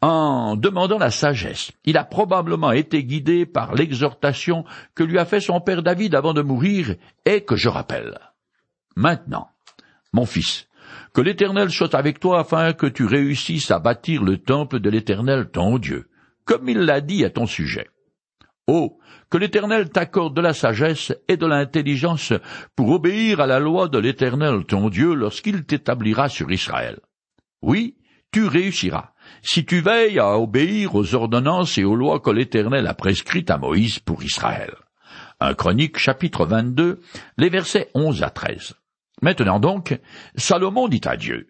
En 0.00 0.56
demandant 0.56 0.98
la 0.98 1.12
sagesse, 1.12 1.70
il 1.84 1.96
a 1.96 2.04
probablement 2.04 2.72
été 2.72 3.04
guidé 3.04 3.46
par 3.46 3.74
l'exhortation 3.74 4.64
que 4.96 5.04
lui 5.04 5.18
a 5.18 5.24
fait 5.24 5.40
son 5.40 5.60
père 5.60 5.84
David 5.84 6.16
avant 6.16 6.34
de 6.34 6.42
mourir, 6.42 6.96
et 7.24 7.42
que 7.42 7.54
je 7.54 7.68
rappelle. 7.68 8.18
Maintenant, 8.96 9.48
mon 10.12 10.26
fils, 10.26 10.66
que 11.14 11.20
l'Éternel 11.20 11.70
soit 11.70 11.94
avec 11.94 12.18
toi 12.18 12.40
afin 12.40 12.72
que 12.72 12.86
tu 12.86 13.04
réussisses 13.04 13.70
à 13.70 13.78
bâtir 13.78 14.24
le 14.24 14.38
temple 14.38 14.80
de 14.80 14.90
l'Éternel 14.90 15.50
ton 15.52 15.78
Dieu, 15.78 16.08
comme 16.44 16.68
il 16.68 16.78
l'a 16.78 17.00
dit 17.00 17.24
à 17.24 17.30
ton 17.30 17.46
sujet. 17.46 17.86
Oh, 18.72 19.00
que 19.30 19.36
l'Éternel 19.36 19.90
t'accorde 19.90 20.36
de 20.36 20.40
la 20.40 20.54
sagesse 20.54 21.12
et 21.26 21.36
de 21.36 21.44
l'intelligence 21.44 22.32
pour 22.76 22.90
obéir 22.90 23.40
à 23.40 23.48
la 23.48 23.58
loi 23.58 23.88
de 23.88 23.98
l'Éternel 23.98 24.64
ton 24.64 24.90
Dieu 24.90 25.12
lorsqu'il 25.12 25.64
t'établira 25.64 26.28
sur 26.28 26.52
Israël. 26.52 27.00
Oui, 27.62 27.96
tu 28.30 28.46
réussiras, 28.46 29.10
si 29.42 29.66
tu 29.66 29.80
veilles 29.80 30.20
à 30.20 30.38
obéir 30.38 30.94
aux 30.94 31.16
ordonnances 31.16 31.78
et 31.78 31.84
aux 31.84 31.96
lois 31.96 32.20
que 32.20 32.30
l'Éternel 32.30 32.86
a 32.86 32.94
prescrites 32.94 33.50
à 33.50 33.58
Moïse 33.58 33.98
pour 33.98 34.22
Israël. 34.22 34.72
Un 35.40 35.54
Chronique 35.54 35.98
chapitre 35.98 36.46
22, 36.46 37.00
les 37.38 37.48
versets 37.48 37.90
11 37.94 38.22
à 38.22 38.30
13. 38.30 38.74
Maintenant 39.20 39.58
donc, 39.58 39.98
Salomon 40.36 40.86
dit 40.86 41.00
à 41.06 41.16
Dieu, 41.16 41.48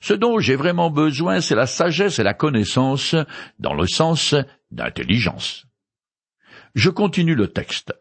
Ce 0.00 0.12
dont 0.12 0.38
j'ai 0.40 0.56
vraiment 0.56 0.90
besoin, 0.90 1.40
c'est 1.40 1.54
la 1.54 1.66
sagesse 1.66 2.18
et 2.18 2.22
la 2.22 2.34
connaissance, 2.34 3.16
dans 3.58 3.72
le 3.72 3.86
sens 3.86 4.34
d'intelligence. 4.70 5.64
Je 6.74 6.90
continue 6.90 7.34
le 7.34 7.48
texte. 7.48 7.92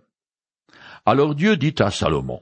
Alors 1.05 1.35
Dieu 1.35 1.57
dit 1.57 1.75
à 1.79 1.91
Salomon, 1.91 2.41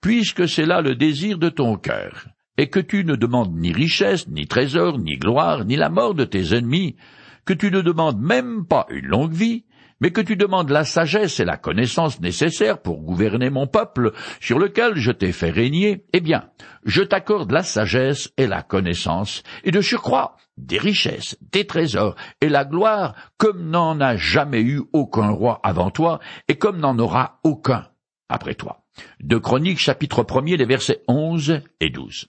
Puisque 0.00 0.48
c'est 0.48 0.66
là 0.66 0.80
le 0.80 0.94
désir 0.94 1.38
de 1.38 1.48
ton 1.48 1.76
cœur, 1.76 2.26
et 2.58 2.68
que 2.68 2.80
tu 2.80 3.04
ne 3.04 3.16
demandes 3.16 3.54
ni 3.54 3.72
richesse, 3.72 4.28
ni 4.28 4.46
trésor, 4.46 4.98
ni 4.98 5.16
gloire, 5.16 5.64
ni 5.64 5.76
la 5.76 5.88
mort 5.88 6.14
de 6.14 6.24
tes 6.24 6.54
ennemis, 6.54 6.96
que 7.44 7.52
tu 7.52 7.70
ne 7.70 7.80
demandes 7.80 8.20
même 8.20 8.66
pas 8.66 8.86
une 8.90 9.06
longue 9.06 9.32
vie, 9.32 9.64
mais 10.00 10.10
que 10.10 10.20
tu 10.20 10.36
demandes 10.36 10.70
la 10.70 10.84
sagesse 10.84 11.40
et 11.40 11.44
la 11.44 11.56
connaissance 11.56 12.20
nécessaires 12.20 12.80
pour 12.80 13.02
gouverner 13.02 13.50
mon 13.50 13.66
peuple, 13.66 14.12
sur 14.40 14.58
lequel 14.58 14.96
je 14.96 15.10
t'ai 15.10 15.32
fait 15.32 15.50
régner, 15.50 16.04
eh 16.12 16.20
bien, 16.20 16.50
je 16.84 17.02
t'accorde 17.02 17.50
la 17.50 17.62
sagesse 17.62 18.32
et 18.36 18.46
la 18.46 18.62
connaissance, 18.62 19.42
et 19.64 19.70
de 19.70 19.80
surcroît, 19.80 20.36
des 20.56 20.78
richesses, 20.78 21.36
des 21.52 21.66
trésors 21.66 22.16
et 22.40 22.48
la 22.48 22.64
gloire, 22.64 23.14
comme 23.36 23.70
n'en 23.70 24.00
a 24.00 24.16
jamais 24.16 24.62
eu 24.62 24.82
aucun 24.92 25.30
roi 25.30 25.60
avant 25.62 25.90
toi, 25.90 26.20
et 26.48 26.56
comme 26.56 26.78
n'en 26.78 26.98
aura 26.98 27.40
aucun 27.44 27.86
après 28.28 28.54
toi. 28.54 28.84
De 29.20 29.36
Chroniques 29.36 29.78
chapitre 29.78 30.24
1 30.28 30.56
les 30.56 30.64
versets 30.64 31.02
11 31.08 31.60
et 31.80 31.90
12. 31.90 32.28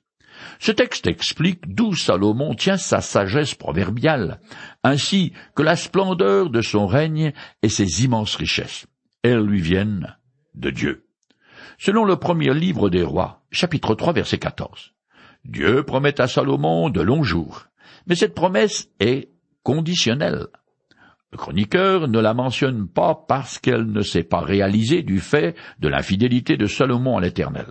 Ce 0.60 0.72
texte 0.72 1.08
explique 1.08 1.74
d'où 1.74 1.96
Salomon 1.96 2.54
tient 2.56 2.78
sa 2.78 3.02
sagesse 3.02 3.56
proverbiale, 3.56 4.40
ainsi 4.84 5.34
que 5.56 5.64
la 5.64 5.76
splendeur 5.76 6.50
de 6.50 6.62
son 6.62 6.88
règne 6.88 7.34
et 7.62 7.70
ses 7.70 8.04
immenses 8.04 8.36
richesses. 8.36 8.88
Elles 9.24 9.44
lui 9.44 9.62
viennent 9.62 10.18
de 10.56 10.70
Dieu. 10.70 11.06
Selon 11.78 12.06
le 12.06 12.16
premier 12.16 12.54
livre 12.54 12.90
des 12.90 13.04
rois, 13.04 13.44
chapitre 13.52 13.94
3, 13.94 14.14
verset 14.14 14.40
14. 14.40 14.94
Dieu 15.46 15.84
promet 15.84 16.20
à 16.20 16.28
Salomon 16.28 16.90
de 16.90 17.02
longs 17.02 17.24
jours, 17.24 17.68
mais 18.08 18.16
cette 18.16 18.34
promesse 18.34 18.90
est 19.00 19.30
conditionnelle. 19.64 20.48
Le 21.32 21.38
chroniqueur 21.38 22.08
ne 22.08 22.20
la 22.20 22.34
mentionne 22.34 22.88
pas 22.88 23.26
parce 23.28 23.60
qu'elle 23.60 23.86
ne 23.86 24.02
s'est 24.02 24.24
pas 24.24 24.40
réalisée 24.40 25.04
du 25.04 25.20
fait 25.20 25.56
de 25.80 25.88
l'infidélité 25.88 26.58
de 26.58 26.66
Salomon 26.68 27.18
à 27.18 27.22
l'Éternel. 27.22 27.68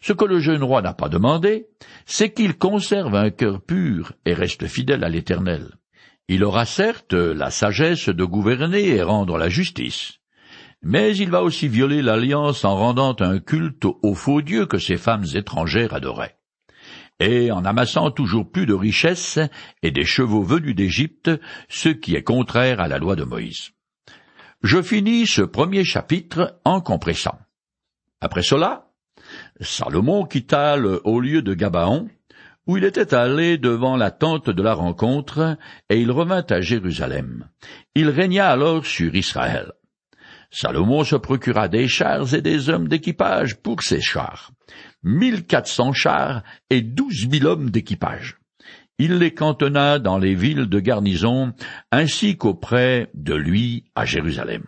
Ce 0.00 0.12
que 0.12 0.24
le 0.24 0.38
jeune 0.38 0.62
roi 0.62 0.82
n'a 0.82 0.94
pas 0.94 1.08
demandé, 1.08 1.66
c'est 2.06 2.32
qu'il 2.32 2.56
conserve 2.56 3.14
un 3.14 3.30
cœur 3.30 3.60
pur 3.60 4.12
et 4.24 4.34
reste 4.34 4.66
fidèle 4.66 5.04
à 5.04 5.08
l'Éternel. 5.08 5.70
Il 6.28 6.44
aura 6.44 6.66
certes 6.66 7.14
la 7.14 7.50
sagesse 7.50 8.08
de 8.08 8.24
gouverner 8.24 8.88
et 8.88 9.02
rendre 9.02 9.38
la 9.38 9.48
justice, 9.48 10.18
mais 10.82 11.16
il 11.16 11.30
va 11.30 11.42
aussi 11.42 11.68
violer 11.68 12.02
l'alliance 12.02 12.64
en 12.64 12.76
rendant 12.76 13.16
un 13.20 13.38
culte 13.38 13.84
aux 13.84 14.14
faux 14.14 14.42
dieux 14.42 14.66
que 14.66 14.78
ces 14.78 14.96
femmes 14.96 15.24
étrangères 15.34 15.94
adoraient 15.94 16.38
et 17.20 17.50
en 17.50 17.64
amassant 17.64 18.10
toujours 18.10 18.50
plus 18.50 18.66
de 18.66 18.74
richesses 18.74 19.38
et 19.82 19.90
des 19.90 20.04
chevaux 20.04 20.42
venus 20.42 20.74
d'Égypte, 20.74 21.30
ce 21.68 21.88
qui 21.88 22.14
est 22.14 22.22
contraire 22.22 22.80
à 22.80 22.88
la 22.88 22.98
loi 22.98 23.16
de 23.16 23.24
Moïse. 23.24 23.70
Je 24.62 24.82
finis 24.82 25.26
ce 25.26 25.42
premier 25.42 25.84
chapitre 25.84 26.60
en 26.64 26.80
compressant. 26.80 27.38
Après 28.20 28.42
cela, 28.42 28.87
Salomon 29.60 30.24
quitta 30.24 30.76
le 30.76 31.00
haut 31.04 31.20
lieu 31.20 31.42
de 31.42 31.54
Gabaon, 31.54 32.08
où 32.66 32.76
il 32.76 32.84
était 32.84 33.14
allé 33.14 33.58
devant 33.58 33.96
la 33.96 34.10
tente 34.10 34.50
de 34.50 34.62
la 34.62 34.74
rencontre, 34.74 35.56
et 35.88 36.00
il 36.00 36.10
revint 36.10 36.44
à 36.50 36.60
Jérusalem. 36.60 37.48
Il 37.94 38.10
régna 38.10 38.48
alors 38.48 38.86
sur 38.86 39.14
Israël. 39.14 39.72
Salomon 40.50 41.02
se 41.02 41.16
procura 41.16 41.68
des 41.68 41.88
chars 41.88 42.34
et 42.34 42.40
des 42.40 42.70
hommes 42.70 42.88
d'équipage 42.88 43.56
pour 43.56 43.82
ses 43.82 44.00
chars, 44.00 44.52
mille 45.02 45.44
quatre 45.44 45.68
cents 45.68 45.92
chars 45.92 46.42
et 46.70 46.80
douze 46.80 47.26
mille 47.26 47.46
hommes 47.46 47.70
d'équipage. 47.70 48.38
Il 48.98 49.18
les 49.18 49.34
cantonna 49.34 49.98
dans 49.98 50.18
les 50.18 50.34
villes 50.34 50.66
de 50.66 50.80
garnison, 50.80 51.52
ainsi 51.92 52.36
qu'auprès 52.36 53.10
de 53.14 53.34
lui 53.34 53.84
à 53.94 54.04
Jérusalem. 54.04 54.64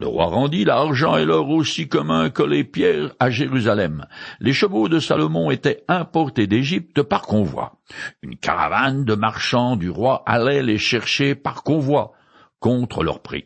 Le 0.00 0.06
roi 0.06 0.24
rendit 0.24 0.64
l'argent 0.64 1.18
et 1.18 1.26
l'or 1.26 1.50
aussi 1.50 1.86
commun 1.86 2.30
que 2.30 2.42
les 2.42 2.64
pierres 2.64 3.12
à 3.20 3.28
Jérusalem. 3.28 4.06
Les 4.40 4.54
chevaux 4.54 4.88
de 4.88 4.98
Salomon 4.98 5.50
étaient 5.50 5.84
importés 5.88 6.46
d'Égypte 6.46 7.02
par 7.02 7.20
convoi. 7.20 7.74
Une 8.22 8.36
caravane 8.36 9.04
de 9.04 9.14
marchands 9.14 9.76
du 9.76 9.90
roi 9.90 10.22
allait 10.24 10.62
les 10.62 10.78
chercher 10.78 11.34
par 11.34 11.62
convoi, 11.64 12.12
contre 12.60 13.04
leur 13.04 13.20
prix. 13.20 13.44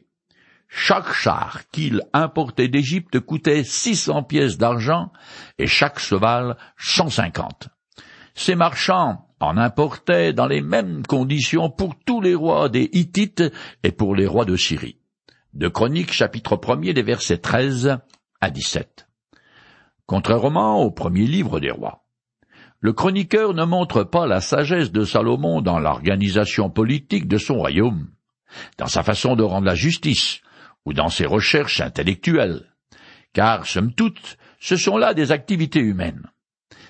Chaque 0.68 1.12
char 1.12 1.62
qu'il 1.72 2.02
importait 2.12 2.68
d'Égypte 2.68 3.18
coûtait 3.18 3.64
six 3.64 3.96
cents 3.96 4.22
pièces 4.22 4.56
d'argent 4.56 5.10
et 5.58 5.66
chaque 5.66 5.98
cheval 5.98 6.56
cent 6.78 7.10
cinquante. 7.10 7.68
Ces 8.36 8.54
marchands 8.54 9.26
en 9.40 9.56
importaient 9.56 10.32
dans 10.32 10.46
les 10.46 10.62
mêmes 10.62 11.04
conditions 11.04 11.68
pour 11.68 11.96
tous 12.06 12.20
les 12.20 12.36
rois 12.36 12.68
des 12.68 12.90
Hittites 12.92 13.42
et 13.82 13.90
pour 13.90 14.14
les 14.14 14.28
rois 14.28 14.44
de 14.44 14.54
Syrie 14.54 14.98
de 15.54 15.68
Chroniques 15.68 16.12
chapitre 16.12 16.60
1 16.60 16.92
des 16.92 17.02
versets 17.02 17.38
13 17.38 17.98
à 18.40 18.50
17. 18.50 19.06
Contrairement 20.04 20.82
au 20.82 20.90
premier 20.90 21.26
livre 21.26 21.60
des 21.60 21.70
rois, 21.70 22.04
le 22.80 22.92
chroniqueur 22.92 23.54
ne 23.54 23.64
montre 23.64 24.02
pas 24.02 24.26
la 24.26 24.40
sagesse 24.40 24.90
de 24.90 25.04
Salomon 25.04 25.62
dans 25.62 25.78
l'organisation 25.78 26.70
politique 26.70 27.28
de 27.28 27.38
son 27.38 27.54
royaume, 27.54 28.08
dans 28.78 28.88
sa 28.88 29.04
façon 29.04 29.36
de 29.36 29.44
rendre 29.44 29.66
la 29.66 29.76
justice, 29.76 30.40
ou 30.84 30.92
dans 30.92 31.08
ses 31.08 31.24
recherches 31.24 31.80
intellectuelles, 31.80 32.66
car, 33.32 33.64
somme 33.64 33.94
toute, 33.94 34.36
ce 34.58 34.74
sont 34.76 34.96
là 34.96 35.14
des 35.14 35.30
activités 35.30 35.80
humaines. 35.80 36.26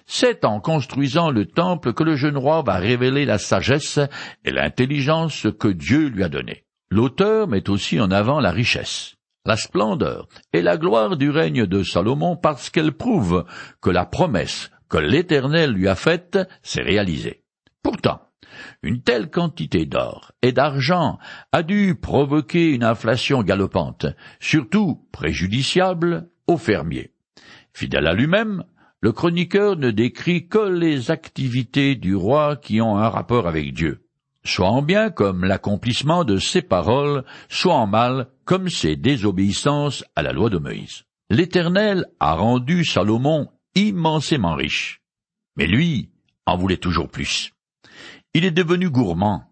C'est 0.07 0.43
en 0.47 0.61
construisant 0.61 1.31
le 1.31 1.45
temple 1.45 1.93
que 1.93 2.03
le 2.03 2.17
jeune 2.17 2.39
roi 2.39 2.63
va 2.63 2.77
révéler 2.77 3.27
la 3.27 3.39
sagesse 3.39 4.01
et 4.43 4.53
l'intelligence 4.53 5.47
que 5.61 5.69
Dieu 5.69 6.09
lui 6.09 6.25
a 6.25 6.31
donnée. 6.31 6.65
L'auteur 6.91 7.49
met 7.49 7.69
aussi 7.71 8.01
en 8.01 8.11
avant 8.11 8.41
la 8.41 8.51
richesse, 8.51 9.17
la 9.47 9.57
splendeur 9.57 10.29
et 10.53 10.63
la 10.63 10.77
gloire 10.77 11.17
du 11.17 11.31
règne 11.31 11.67
de 11.67 11.83
Salomon 11.83 12.37
parce 12.37 12.71
qu'elle 12.71 12.93
prouve 12.93 13.45
que 13.81 13.91
la 13.91 14.07
promesse 14.07 14.71
que 14.89 14.99
l'Éternel 14.99 15.73
lui 15.73 15.89
a 15.89 15.97
faite 15.97 16.39
s'est 16.63 16.83
réalisée. 16.83 17.43
Pourtant, 17.83 18.21
une 18.83 19.03
telle 19.03 19.31
quantité 19.31 19.87
d'or 19.87 20.33
et 20.43 20.53
d'argent 20.53 21.19
a 21.53 21.63
dû 21.63 21.97
provoquer 21.97 22.71
une 22.71 22.85
inflation 22.85 23.43
galopante, 23.43 24.07
surtout 24.41 25.07
préjudiciable 25.11 26.29
aux 26.47 26.59
fermiers. 26.59 27.13
Fidèle 27.73 28.07
à 28.07 28.15
lui-même, 28.15 28.63
le 29.01 29.13
chroniqueur 29.13 29.77
ne 29.77 29.91
décrit 29.91 30.49
que 30.49 30.69
les 30.69 31.11
activités 31.11 31.97
du 31.97 32.15
roi 32.15 32.57
qui 32.57 32.81
ont 32.81 32.97
un 32.97 33.09
rapport 33.09 33.49
avec 33.49 33.75
Dieu 33.75 34.04
soit 34.45 34.71
en 34.71 34.83
bien 34.83 35.11
comme 35.11 35.45
l'accomplissement 35.45 36.25
de 36.25 36.39
ses 36.39 36.63
paroles, 36.63 37.25
soit 37.49 37.75
en 37.75 37.87
mal 37.87 38.29
comme 38.45 38.69
ses 38.69 38.97
désobéissances 38.97 40.05
à 40.15 40.23
la 40.23 40.33
loi 40.33 40.51
de 40.51 40.59
Moïse. 40.59 41.05
L'Éternel 41.31 42.07
a 42.21 42.35
rendu 42.35 42.85
Salomon 42.85 43.49
immensément 43.75 44.55
riche, 44.55 45.03
mais 45.57 45.67
lui 45.67 46.11
en 46.47 46.57
voulait 46.57 46.77
toujours 46.77 47.09
plus. 47.09 47.53
Il 48.35 48.45
est 48.45 48.51
devenu 48.51 48.91
gourmand. 48.91 49.45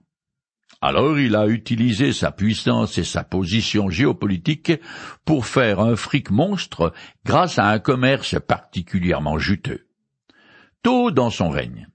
Alors 0.81 1.19
il 1.19 1.37
a 1.37 1.47
utilisé 1.47 2.13
sa 2.13 2.33
puissance 2.33 2.99
et 2.99 3.05
sa 3.05 3.23
position 3.23 3.89
géopolitique 3.89 4.73
pour 5.25 5.47
faire 5.47 5.79
un 5.79 5.95
fric 5.95 6.31
monstre 6.31 6.93
grâce 7.25 7.59
à 7.59 7.69
un 7.69 7.79
commerce 7.79 8.35
particulièrement 8.47 9.39
juteux. 9.39 9.87
Tôt 10.83 11.13
dans 11.13 11.31
son 11.31 11.51
règne, 11.51 11.87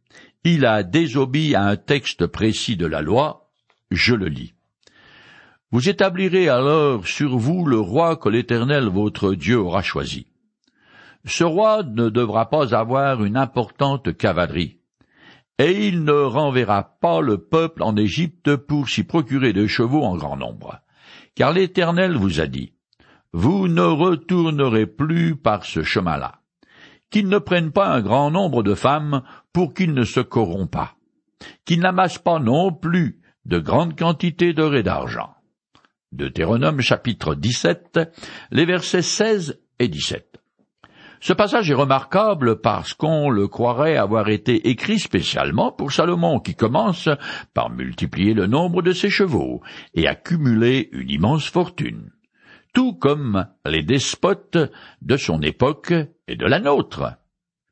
il 0.48 0.66
a 0.66 0.84
désobéi 0.84 1.56
à 1.56 1.64
un 1.64 1.76
texte 1.76 2.26
précis 2.26 2.78
de 2.78 2.86
la 2.86 3.02
loi, 3.02 3.52
je 3.92 4.16
le 4.16 4.28
lis. 4.28 4.54
Vous 5.72 5.90
établirez 5.90 6.48
alors 6.48 7.06
sur 7.06 7.38
vous 7.38 7.66
le 7.66 7.80
roi 7.80 8.16
que 8.16 8.30
l'Éternel 8.30 8.86
votre 8.86 9.34
Dieu 9.34 9.60
aura 9.60 9.82
choisi. 9.84 10.28
Ce 11.26 11.44
roi 11.44 11.84
ne 11.84 12.10
devra 12.10 12.50
pas 12.50 12.74
avoir 12.74 13.26
une 13.26 13.36
importante 13.36 14.16
cavalerie, 14.16 14.80
et 15.60 15.88
il 15.88 16.06
ne 16.06 16.14
renverra 16.14 16.98
pas 17.02 17.20
le 17.20 17.40
peuple 17.40 17.84
en 17.84 17.98
Égypte 17.98 18.56
pour 18.56 18.88
s'y 18.88 19.04
procurer 19.04 19.52
des 19.52 19.68
chevaux 19.68 20.04
en 20.04 20.16
grand 20.16 20.38
nombre. 20.38 20.80
Car 21.36 21.52
l'Éternel 21.52 22.16
vous 22.16 22.40
a 22.40 22.48
dit, 22.48 22.74
Vous 23.34 23.68
ne 23.68 23.82
retournerez 23.82 24.88
plus 24.88 25.36
par 25.36 25.66
ce 25.66 25.84
chemin-là 25.84 26.40
qu'il 27.10 27.28
ne 27.28 27.38
prenne 27.38 27.72
pas 27.72 27.88
un 27.88 28.02
grand 28.02 28.32
nombre 28.32 28.64
de 28.64 28.76
femmes 28.76 29.24
pour 29.54 29.74
qu'il 29.74 29.94
ne 29.94 30.04
se 30.04 30.20
corrompt 30.20 30.72
pas, 30.72 30.96
qu'il 31.66 31.80
n'amasse 31.80 32.18
pas 32.18 32.40
non 32.40 32.72
plus 32.72 33.22
de 33.46 33.60
grandes 33.60 33.98
quantités 33.98 34.54
d'or 34.54 34.76
et 34.76 34.84
d'argent. 34.84 35.34
Deutéronome 36.12 36.82
chapitre 36.82 37.36
17, 37.36 38.00
les 38.52 38.66
versets 38.66 39.02
16 39.02 39.60
et 39.80 39.88
17. 39.88 40.38
Ce 41.20 41.34
passage 41.34 41.72
est 41.72 41.76
remarquable 41.76 42.62
parce 42.62 42.94
qu'on 42.94 43.30
le 43.30 43.48
croirait 43.48 43.98
avoir 43.98 44.30
été 44.30 44.70
écrit 44.70 45.00
spécialement 45.00 45.72
pour 45.72 45.92
Salomon, 45.92 46.40
qui 46.40 46.56
commence 46.56 47.10
par 47.54 47.72
multiplier 47.72 48.34
le 48.34 48.46
nombre 48.46 48.82
de 48.82 48.92
ses 48.92 49.10
chevaux 49.10 49.62
et 49.96 50.08
accumuler 50.08 50.90
une 50.92 51.10
immense 51.10 51.50
fortune 51.50 52.12
tout 52.74 52.94
comme 52.94 53.48
les 53.66 53.84
despotes 53.84 54.58
de 55.02 55.18
son 55.18 55.42
époque 55.42 55.94
et 56.28 56.36
de 56.36 56.46
la 56.46 56.60
nôtre. 56.60 57.14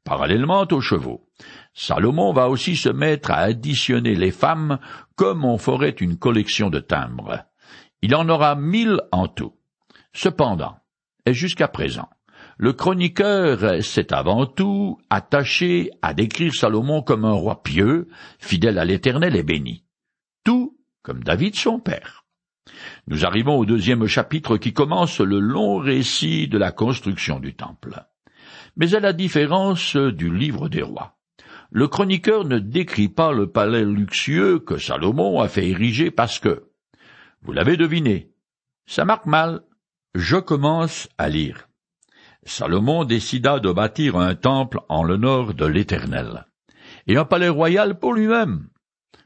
Parallèlement 0.03 0.67
aux 0.71 0.81
chevaux, 0.81 1.27
Salomon 1.73 2.31
va 2.31 2.49
aussi 2.49 2.75
se 2.75 2.89
mettre 2.89 3.31
à 3.31 3.39
additionner 3.39 4.15
les 4.15 4.31
femmes 4.31 4.79
comme 5.15 5.43
on 5.43 5.57
ferait 5.57 5.89
une 5.89 6.17
collection 6.17 6.69
de 6.69 6.79
timbres. 6.79 7.45
Il 8.01 8.15
en 8.15 8.29
aura 8.29 8.55
mille 8.55 9.01
en 9.11 9.27
tout. 9.27 9.53
Cependant, 10.13 10.77
et 11.25 11.33
jusqu'à 11.33 11.67
présent, 11.67 12.09
le 12.57 12.71
chroniqueur 12.71 13.83
s'est 13.83 14.13
avant 14.13 14.45
tout 14.45 14.97
attaché 15.09 15.91
à 16.01 16.13
décrire 16.13 16.53
Salomon 16.53 17.01
comme 17.01 17.25
un 17.25 17.33
roi 17.33 17.63
pieux, 17.63 18.07
fidèle 18.39 18.77
à 18.77 18.85
l'Éternel 18.85 19.35
et 19.35 19.43
béni, 19.43 19.83
tout 20.43 20.77
comme 21.01 21.23
David 21.23 21.55
son 21.55 21.79
père. 21.79 22.24
Nous 23.07 23.25
arrivons 23.25 23.57
au 23.57 23.65
deuxième 23.65 24.07
chapitre 24.07 24.57
qui 24.57 24.73
commence 24.73 25.19
le 25.19 25.39
long 25.39 25.77
récit 25.77 26.47
de 26.47 26.57
la 26.57 26.71
construction 26.71 27.39
du 27.39 27.53
temple. 27.53 28.05
Mais 28.77 28.95
à 28.95 28.99
la 28.99 29.13
différence 29.13 29.95
du 29.95 30.33
livre 30.33 30.69
des 30.69 30.81
rois, 30.81 31.15
le 31.71 31.87
chroniqueur 31.87 32.45
ne 32.45 32.59
décrit 32.59 33.09
pas 33.09 33.31
le 33.31 33.51
palais 33.51 33.85
luxueux 33.85 34.59
que 34.59 34.77
Salomon 34.77 35.41
a 35.41 35.47
fait 35.47 35.67
ériger 35.67 36.11
parce 36.11 36.39
que, 36.39 36.69
vous 37.41 37.51
l'avez 37.51 37.77
deviné, 37.77 38.31
ça 38.85 39.05
marque 39.05 39.25
mal. 39.25 39.61
Je 40.13 40.37
commence 40.37 41.09
à 41.17 41.29
lire. 41.29 41.67
Salomon 42.43 43.03
décida 43.03 43.59
de 43.59 43.71
bâtir 43.71 44.15
un 44.15 44.35
temple 44.35 44.79
en 44.87 45.03
l'honneur 45.03 45.53
de 45.53 45.65
l'Éternel, 45.65 46.45
et 47.07 47.17
un 47.17 47.25
palais 47.25 47.49
royal 47.49 47.99
pour 47.99 48.13
lui-même. 48.13 48.69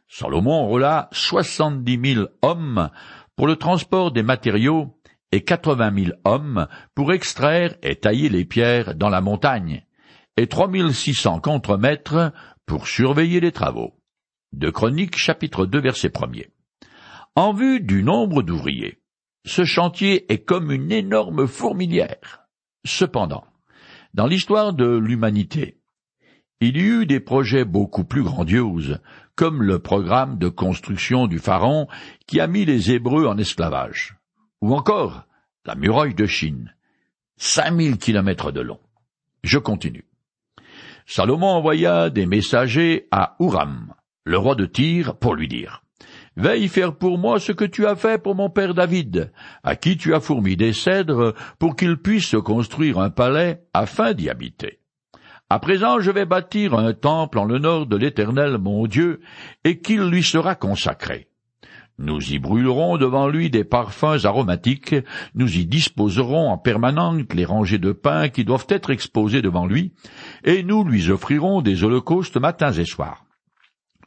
Salomon 0.07 0.65
roula 0.65 1.07
soixante-dix 1.11 1.97
mille 1.97 2.29
hommes 2.41 2.89
pour 3.39 3.47
le 3.47 3.55
transport 3.55 4.11
des 4.11 4.21
matériaux 4.21 4.99
et 5.31 5.45
quatre-vingt 5.45 5.91
mille 5.91 6.19
hommes 6.25 6.67
pour 6.93 7.13
extraire 7.13 7.73
et 7.81 7.95
tailler 7.95 8.27
les 8.27 8.43
pierres 8.43 8.95
dans 8.95 9.07
la 9.07 9.21
montagne, 9.21 9.85
et 10.35 10.47
trois 10.47 10.67
mille 10.67 10.93
six 10.93 11.13
cents 11.13 11.39
contremaîtres 11.39 12.33
pour 12.65 12.85
surveiller 12.85 13.39
les 13.39 13.53
travaux. 13.53 13.93
De 14.51 14.73
chapitre 15.15 15.65
2 15.65 15.79
verset 15.79 16.11
1 16.21 16.31
En 17.35 17.53
vue 17.53 17.79
du 17.79 18.03
nombre 18.03 18.43
d'ouvriers, 18.43 18.99
ce 19.45 19.63
chantier 19.63 20.29
est 20.29 20.43
comme 20.43 20.69
une 20.69 20.91
énorme 20.91 21.47
fourmilière. 21.47 22.41
Cependant, 22.85 23.45
dans 24.13 24.27
l'histoire 24.27 24.73
de 24.73 24.97
l'humanité, 24.97 25.79
il 26.59 26.75
y 26.75 26.81
eut 26.81 27.05
des 27.05 27.21
projets 27.21 27.63
beaucoup 27.63 28.03
plus 28.03 28.23
grandioses, 28.23 28.99
comme 29.39 29.63
le 29.63 29.79
programme 29.79 30.37
de 30.37 30.49
construction 30.49 31.25
du 31.25 31.39
Pharaon 31.39 31.87
qui 32.27 32.41
a 32.41 32.47
mis 32.47 32.65
les 32.65 32.91
Hébreux 32.91 33.25
en 33.25 33.37
esclavage, 33.37 34.17
ou 34.59 34.75
encore 34.75 35.23
la 35.63 35.75
muraille 35.75 36.13
de 36.13 36.25
Chine, 36.25 36.75
cinq 37.37 37.71
mille 37.71 37.97
kilomètres 37.97 38.51
de 38.51 38.59
long. 38.59 38.81
Je 39.45 39.57
continue. 39.57 40.03
Salomon 41.05 41.47
envoya 41.47 42.09
des 42.09 42.25
messagers 42.25 43.07
à 43.11 43.37
Huram, 43.39 43.93
le 44.25 44.37
roi 44.37 44.55
de 44.55 44.65
Tyr, 44.65 45.15
pour 45.15 45.35
lui 45.35 45.47
dire 45.47 45.83
Veille 46.35 46.67
faire 46.67 46.97
pour 46.97 47.17
moi 47.17 47.39
ce 47.39 47.53
que 47.53 47.63
tu 47.63 47.85
as 47.85 47.95
fait 47.95 48.21
pour 48.21 48.35
mon 48.35 48.49
père 48.49 48.73
David, 48.73 49.31
à 49.63 49.77
qui 49.77 49.95
tu 49.95 50.13
as 50.13 50.19
fourmi 50.19 50.57
des 50.57 50.73
cèdres 50.73 51.33
pour 51.59 51.77
qu'il 51.77 51.95
puisse 51.95 52.35
construire 52.43 52.99
un 52.99 53.09
palais 53.09 53.63
afin 53.73 54.11
d'y 54.11 54.29
habiter. 54.29 54.79
À 55.51 55.57
présent 55.57 55.99
je 55.99 56.11
vais 56.11 56.27
bâtir 56.27 56.75
un 56.75 56.93
temple 56.93 57.39
en 57.39 57.47
nord 57.47 57.87
de 57.87 57.97
l'Éternel 57.97 58.59
mon 58.59 58.85
Dieu, 58.85 59.19
et 59.63 59.79
qu'il 59.79 60.01
lui 60.01 60.21
sera 60.21 60.53
consacré. 60.53 61.27
Nous 61.97 62.31
y 62.31 62.37
brûlerons 62.37 62.97
devant 62.97 63.27
lui 63.27 63.49
des 63.49 63.63
parfums 63.63 64.25
aromatiques, 64.25 64.95
nous 65.33 65.57
y 65.57 65.65
disposerons 65.65 66.49
en 66.49 66.59
permanence 66.59 67.23
les 67.33 67.45
rangées 67.45 67.79
de 67.79 67.93
pain 67.93 68.29
qui 68.29 68.45
doivent 68.45 68.67
être 68.69 68.91
exposées 68.91 69.41
devant 69.41 69.65
lui, 69.65 69.93
et 70.43 70.61
nous 70.61 70.83
lui 70.83 71.09
offrirons 71.09 71.63
des 71.63 71.83
holocaustes 71.83 72.37
matins 72.37 72.71
et 72.71 72.85
soirs. 72.85 73.25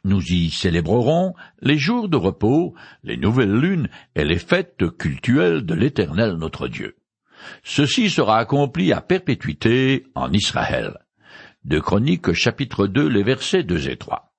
Nous 0.05 0.23
y 0.31 0.49
célébrerons 0.49 1.33
les 1.61 1.77
jours 1.77 2.07
de 2.07 2.17
repos, 2.17 2.73
les 3.03 3.17
nouvelles 3.17 3.55
lunes 3.55 3.89
et 4.15 4.23
les 4.23 4.39
fêtes 4.39 4.97
cultuelles 4.97 5.65
de 5.65 5.73
l'Éternel 5.73 6.35
notre 6.35 6.69
Dieu. 6.69 6.95
Ceci 7.63 8.09
sera 8.09 8.37
accompli 8.37 8.93
à 8.93 9.01
perpétuité 9.01 10.05
en 10.15 10.31
Israël. 10.31 11.02
De 11.65 11.79
Chroniques 11.79 12.33
chapitre 12.33 12.87
2 12.87 13.07
les 13.07 13.23
versets 13.23 13.63
2 13.63 13.87
et 13.87 13.95
3. 13.95 14.33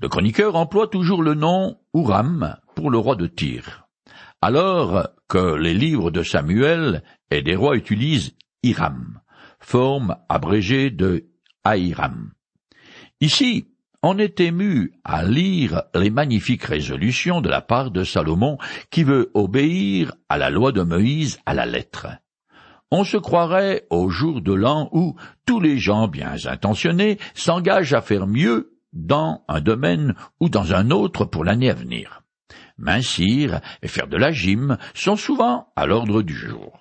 Le 0.00 0.08
chroniqueur 0.08 0.56
emploie 0.56 0.86
toujours 0.86 1.22
le 1.22 1.34
nom 1.34 1.76
Uram 1.92 2.56
pour 2.74 2.90
le 2.90 2.96
roi 2.96 3.14
de 3.14 3.26
Tyr, 3.26 3.86
alors 4.40 5.10
que 5.28 5.56
les 5.56 5.74
livres 5.74 6.10
de 6.10 6.22
Samuel 6.22 7.02
et 7.30 7.42
des 7.42 7.56
rois 7.56 7.76
utilisent 7.76 8.34
Hiram, 8.62 9.20
forme 9.58 10.16
abrégée 10.30 10.88
de 10.88 11.26
Ahiram. 11.62 12.32
Ici, 13.20 13.66
on 14.02 14.16
est 14.16 14.40
ému 14.40 14.94
à 15.04 15.24
lire 15.24 15.82
les 15.94 16.08
magnifiques 16.08 16.64
résolutions 16.64 17.42
de 17.42 17.50
la 17.50 17.60
part 17.60 17.90
de 17.90 18.02
Salomon 18.02 18.56
qui 18.90 19.04
veut 19.04 19.30
obéir 19.34 20.14
à 20.30 20.38
la 20.38 20.48
loi 20.48 20.72
de 20.72 20.80
Moïse 20.80 21.38
à 21.44 21.52
la 21.52 21.66
lettre. 21.66 22.06
On 22.90 23.04
se 23.04 23.16
croirait 23.16 23.86
au 23.90 24.08
jour 24.08 24.40
de 24.40 24.52
l'an 24.52 24.88
où 24.92 25.14
tous 25.46 25.60
les 25.60 25.78
gens 25.78 26.08
bien 26.08 26.34
intentionnés 26.46 27.18
s'engagent 27.34 27.94
à 27.94 28.02
faire 28.02 28.26
mieux 28.26 28.76
dans 28.92 29.44
un 29.48 29.60
domaine 29.60 30.14
ou 30.40 30.48
dans 30.48 30.74
un 30.74 30.90
autre 30.90 31.24
pour 31.24 31.44
l'année 31.44 31.70
à 31.70 31.74
venir. 31.74 32.22
Mincir 32.78 33.60
et 33.82 33.88
faire 33.88 34.08
de 34.08 34.16
la 34.16 34.32
gym 34.32 34.76
sont 34.94 35.16
souvent 35.16 35.68
à 35.76 35.86
l'ordre 35.86 36.22
du 36.22 36.34
jour. 36.34 36.80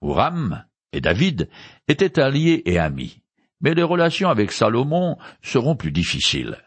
Ouram 0.00 0.64
et 0.92 1.00
David 1.00 1.48
étaient 1.88 2.20
alliés 2.20 2.62
et 2.66 2.78
amis, 2.78 3.20
mais 3.60 3.74
les 3.74 3.82
relations 3.82 4.28
avec 4.28 4.52
Salomon 4.52 5.16
seront 5.42 5.74
plus 5.74 5.92
difficiles. 5.92 6.58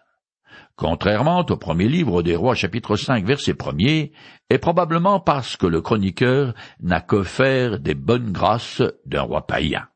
Contrairement 0.77 1.43
au 1.49 1.57
premier 1.57 1.87
livre 1.87 2.21
des 2.21 2.35
rois 2.35 2.53
chapitre 2.53 2.97
5 2.97 3.25
verset 3.25 3.53
1er, 3.53 4.11
et 4.51 4.57
probablement 4.59 5.19
parce 5.19 5.57
que 5.57 5.65
le 5.65 5.81
chroniqueur 5.81 6.53
n'a 6.81 7.01
que 7.01 7.23
faire 7.23 7.79
des 7.79 7.95
bonnes 7.95 8.31
grâces 8.31 8.83
d'un 9.03 9.23
roi 9.23 9.47
païen. 9.47 9.87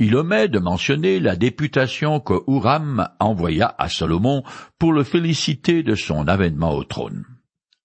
Il 0.00 0.16
omet 0.16 0.48
de 0.48 0.58
mentionner 0.58 1.20
la 1.20 1.36
députation 1.36 2.18
que 2.18 2.34
Huram 2.48 3.08
envoya 3.20 3.76
à 3.78 3.88
Salomon 3.88 4.42
pour 4.76 4.92
le 4.92 5.04
féliciter 5.04 5.84
de 5.84 5.94
son 5.94 6.26
avènement 6.26 6.74
au 6.74 6.82
trône. 6.82 7.24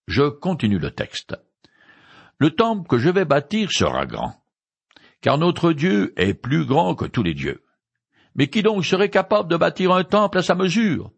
Je 0.07 0.23
continue 0.23 0.79
le 0.79 0.89
texte. 0.89 1.35
Le 2.39 2.49
temple 2.49 2.87
que 2.87 2.97
je 2.97 3.11
vais 3.11 3.25
bâtir 3.25 3.71
sera 3.71 4.07
grand, 4.07 4.33
car 5.21 5.37
notre 5.37 5.71
Dieu 5.71 6.13
est 6.17 6.33
plus 6.33 6.65
grand 6.65 6.95
que 6.95 7.05
tous 7.05 7.21
les 7.21 7.35
dieux. 7.35 7.63
Mais 8.33 8.47
qui 8.47 8.63
donc 8.63 8.85
serait 8.85 9.11
capable 9.11 9.51
de 9.51 9.55
bâtir 9.55 9.91
un 9.91 10.03
temple 10.03 10.39
à 10.39 10.41
sa 10.41 10.55
mesure, 10.55 11.11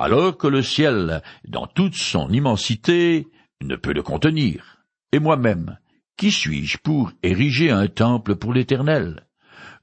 alors 0.00 0.38
que 0.38 0.46
le 0.46 0.62
ciel, 0.62 1.22
dans 1.46 1.66
toute 1.66 1.94
son 1.94 2.30
immensité, 2.30 3.28
ne 3.62 3.76
peut 3.76 3.92
le 3.92 4.02
contenir? 4.02 4.78
Et 5.12 5.18
moi-même, 5.18 5.78
qui 6.16 6.32
suis-je 6.32 6.78
pour 6.78 7.12
ériger 7.22 7.70
un 7.70 7.86
temple 7.86 8.36
pour 8.36 8.54
l'Éternel? 8.54 9.26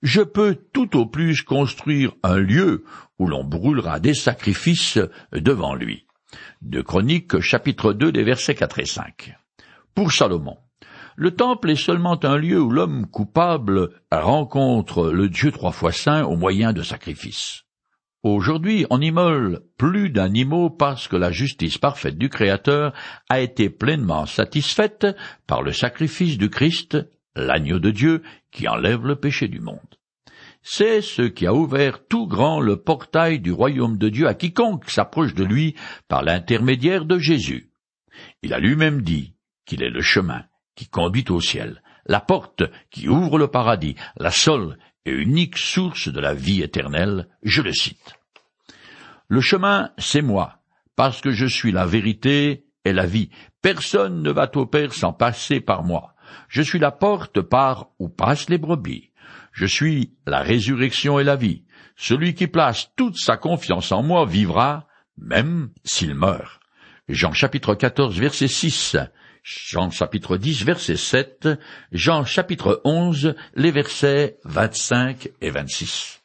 Je 0.01 0.21
peux 0.21 0.55
tout 0.73 0.97
au 0.97 1.05
plus 1.05 1.43
construire 1.43 2.13
un 2.23 2.37
lieu 2.37 2.83
où 3.19 3.27
l'on 3.27 3.43
brûlera 3.43 3.99
des 3.99 4.15
sacrifices 4.15 4.99
devant 5.31 5.75
lui. 5.75 6.07
De 6.63 6.81
Chroniques 6.81 7.39
chapitre 7.39 7.93
2 7.93 8.11
des 8.11 8.23
versets 8.23 8.55
4 8.55 8.79
et 8.79 8.85
5. 8.85 9.35
Pour 9.93 10.11
Salomon, 10.11 10.57
le 11.15 11.31
temple 11.31 11.69
est 11.69 11.75
seulement 11.75 12.19
un 12.23 12.37
lieu 12.37 12.59
où 12.59 12.71
l'homme 12.71 13.05
coupable 13.05 13.91
rencontre 14.11 15.11
le 15.11 15.29
Dieu 15.29 15.51
trois 15.51 15.71
fois 15.71 15.91
saint 15.91 16.23
au 16.25 16.35
moyen 16.35 16.73
de 16.73 16.81
sacrifices. 16.81 17.66
Aujourd'hui, 18.35 18.85
on 18.89 18.99
immole 18.99 19.61
plus 19.77 20.09
d'animaux 20.09 20.69
parce 20.69 21.07
que 21.07 21.15
la 21.15 21.31
justice 21.31 21.77
parfaite 21.77 22.17
du 22.17 22.27
Créateur 22.27 22.93
a 23.29 23.39
été 23.39 23.69
pleinement 23.69 24.25
satisfaite 24.25 25.07
par 25.47 25.61
le 25.61 25.71
sacrifice 25.71 26.37
du 26.37 26.49
Christ, 26.49 26.97
l'agneau 27.37 27.79
de 27.79 27.89
Dieu, 27.89 28.23
qui 28.51 28.67
enlève 28.67 29.05
le 29.05 29.15
péché 29.15 29.47
du 29.47 29.61
monde. 29.61 29.79
C'est 30.61 31.01
ce 31.01 31.21
qui 31.21 31.47
a 31.47 31.53
ouvert 31.53 32.05
tout 32.05 32.27
grand 32.27 32.59
le 32.59 32.75
portail 32.75 33.39
du 33.39 33.53
royaume 33.53 33.97
de 33.97 34.09
Dieu 34.09 34.27
à 34.27 34.33
quiconque 34.33 34.89
s'approche 34.89 35.33
de 35.33 35.45
lui 35.45 35.75
par 36.09 36.21
l'intermédiaire 36.21 37.05
de 37.05 37.19
Jésus. 37.19 37.71
Il 38.43 38.53
a 38.53 38.59
lui-même 38.59 39.03
dit 39.03 39.35
qu'il 39.65 39.81
est 39.81 39.89
le 39.89 40.01
chemin, 40.01 40.43
qui 40.75 40.89
conduit 40.89 41.25
au 41.29 41.39
ciel, 41.39 41.81
la 42.05 42.19
porte 42.19 42.63
qui 42.91 43.07
ouvre 43.07 43.39
le 43.39 43.47
paradis, 43.47 43.95
la 44.17 44.31
seule 44.31 44.77
et 45.05 45.11
unique 45.11 45.57
source 45.57 46.09
de 46.09 46.19
la 46.19 46.33
vie 46.33 46.61
éternelle, 46.61 47.29
je 47.41 47.61
le 47.61 47.71
cite. 47.71 48.16
Le 49.29 49.41
chemin, 49.41 49.91
c'est 49.97 50.21
moi, 50.21 50.59
parce 50.95 51.19
que 51.19 51.31
je 51.31 51.45
suis 51.45 51.73
la 51.73 51.85
vérité 51.85 52.65
et 52.85 52.93
la 52.93 53.05
vie. 53.05 53.29
Personne 53.61 54.21
ne 54.21 54.31
va 54.31 54.49
au 54.55 54.65
Père 54.65 54.93
sans 54.93 55.11
passer 55.11 55.59
par 55.59 55.83
moi. 55.83 56.15
Je 56.47 56.61
suis 56.61 56.79
la 56.79 56.91
porte 56.91 57.41
par 57.41 57.89
où 57.99 58.07
passent 58.07 58.49
les 58.49 58.57
brebis. 58.57 59.11
Je 59.51 59.65
suis 59.65 60.13
la 60.25 60.39
résurrection 60.39 61.19
et 61.19 61.23
la 61.23 61.35
vie. 61.35 61.63
Celui 61.97 62.35
qui 62.35 62.47
place 62.47 62.91
toute 62.95 63.17
sa 63.17 63.37
confiance 63.37 63.91
en 63.91 64.03
moi 64.03 64.25
vivra, 64.25 64.87
même 65.17 65.71
s'il 65.83 66.15
meurt. 66.15 66.61
Jean 67.09 67.33
chapitre 67.33 67.73
14 67.73 68.19
verset 68.19 68.47
6, 68.47 68.97
Jean 69.43 69.89
chapitre 69.89 70.37
10 70.37 70.63
verset 70.63 70.97
7, 70.97 71.49
Jean 71.91 72.23
chapitre 72.23 72.81
11 72.83 73.35
les 73.55 73.71
versets 73.71 74.37
25 74.43 75.29
et 75.41 75.49
26. 75.49 76.16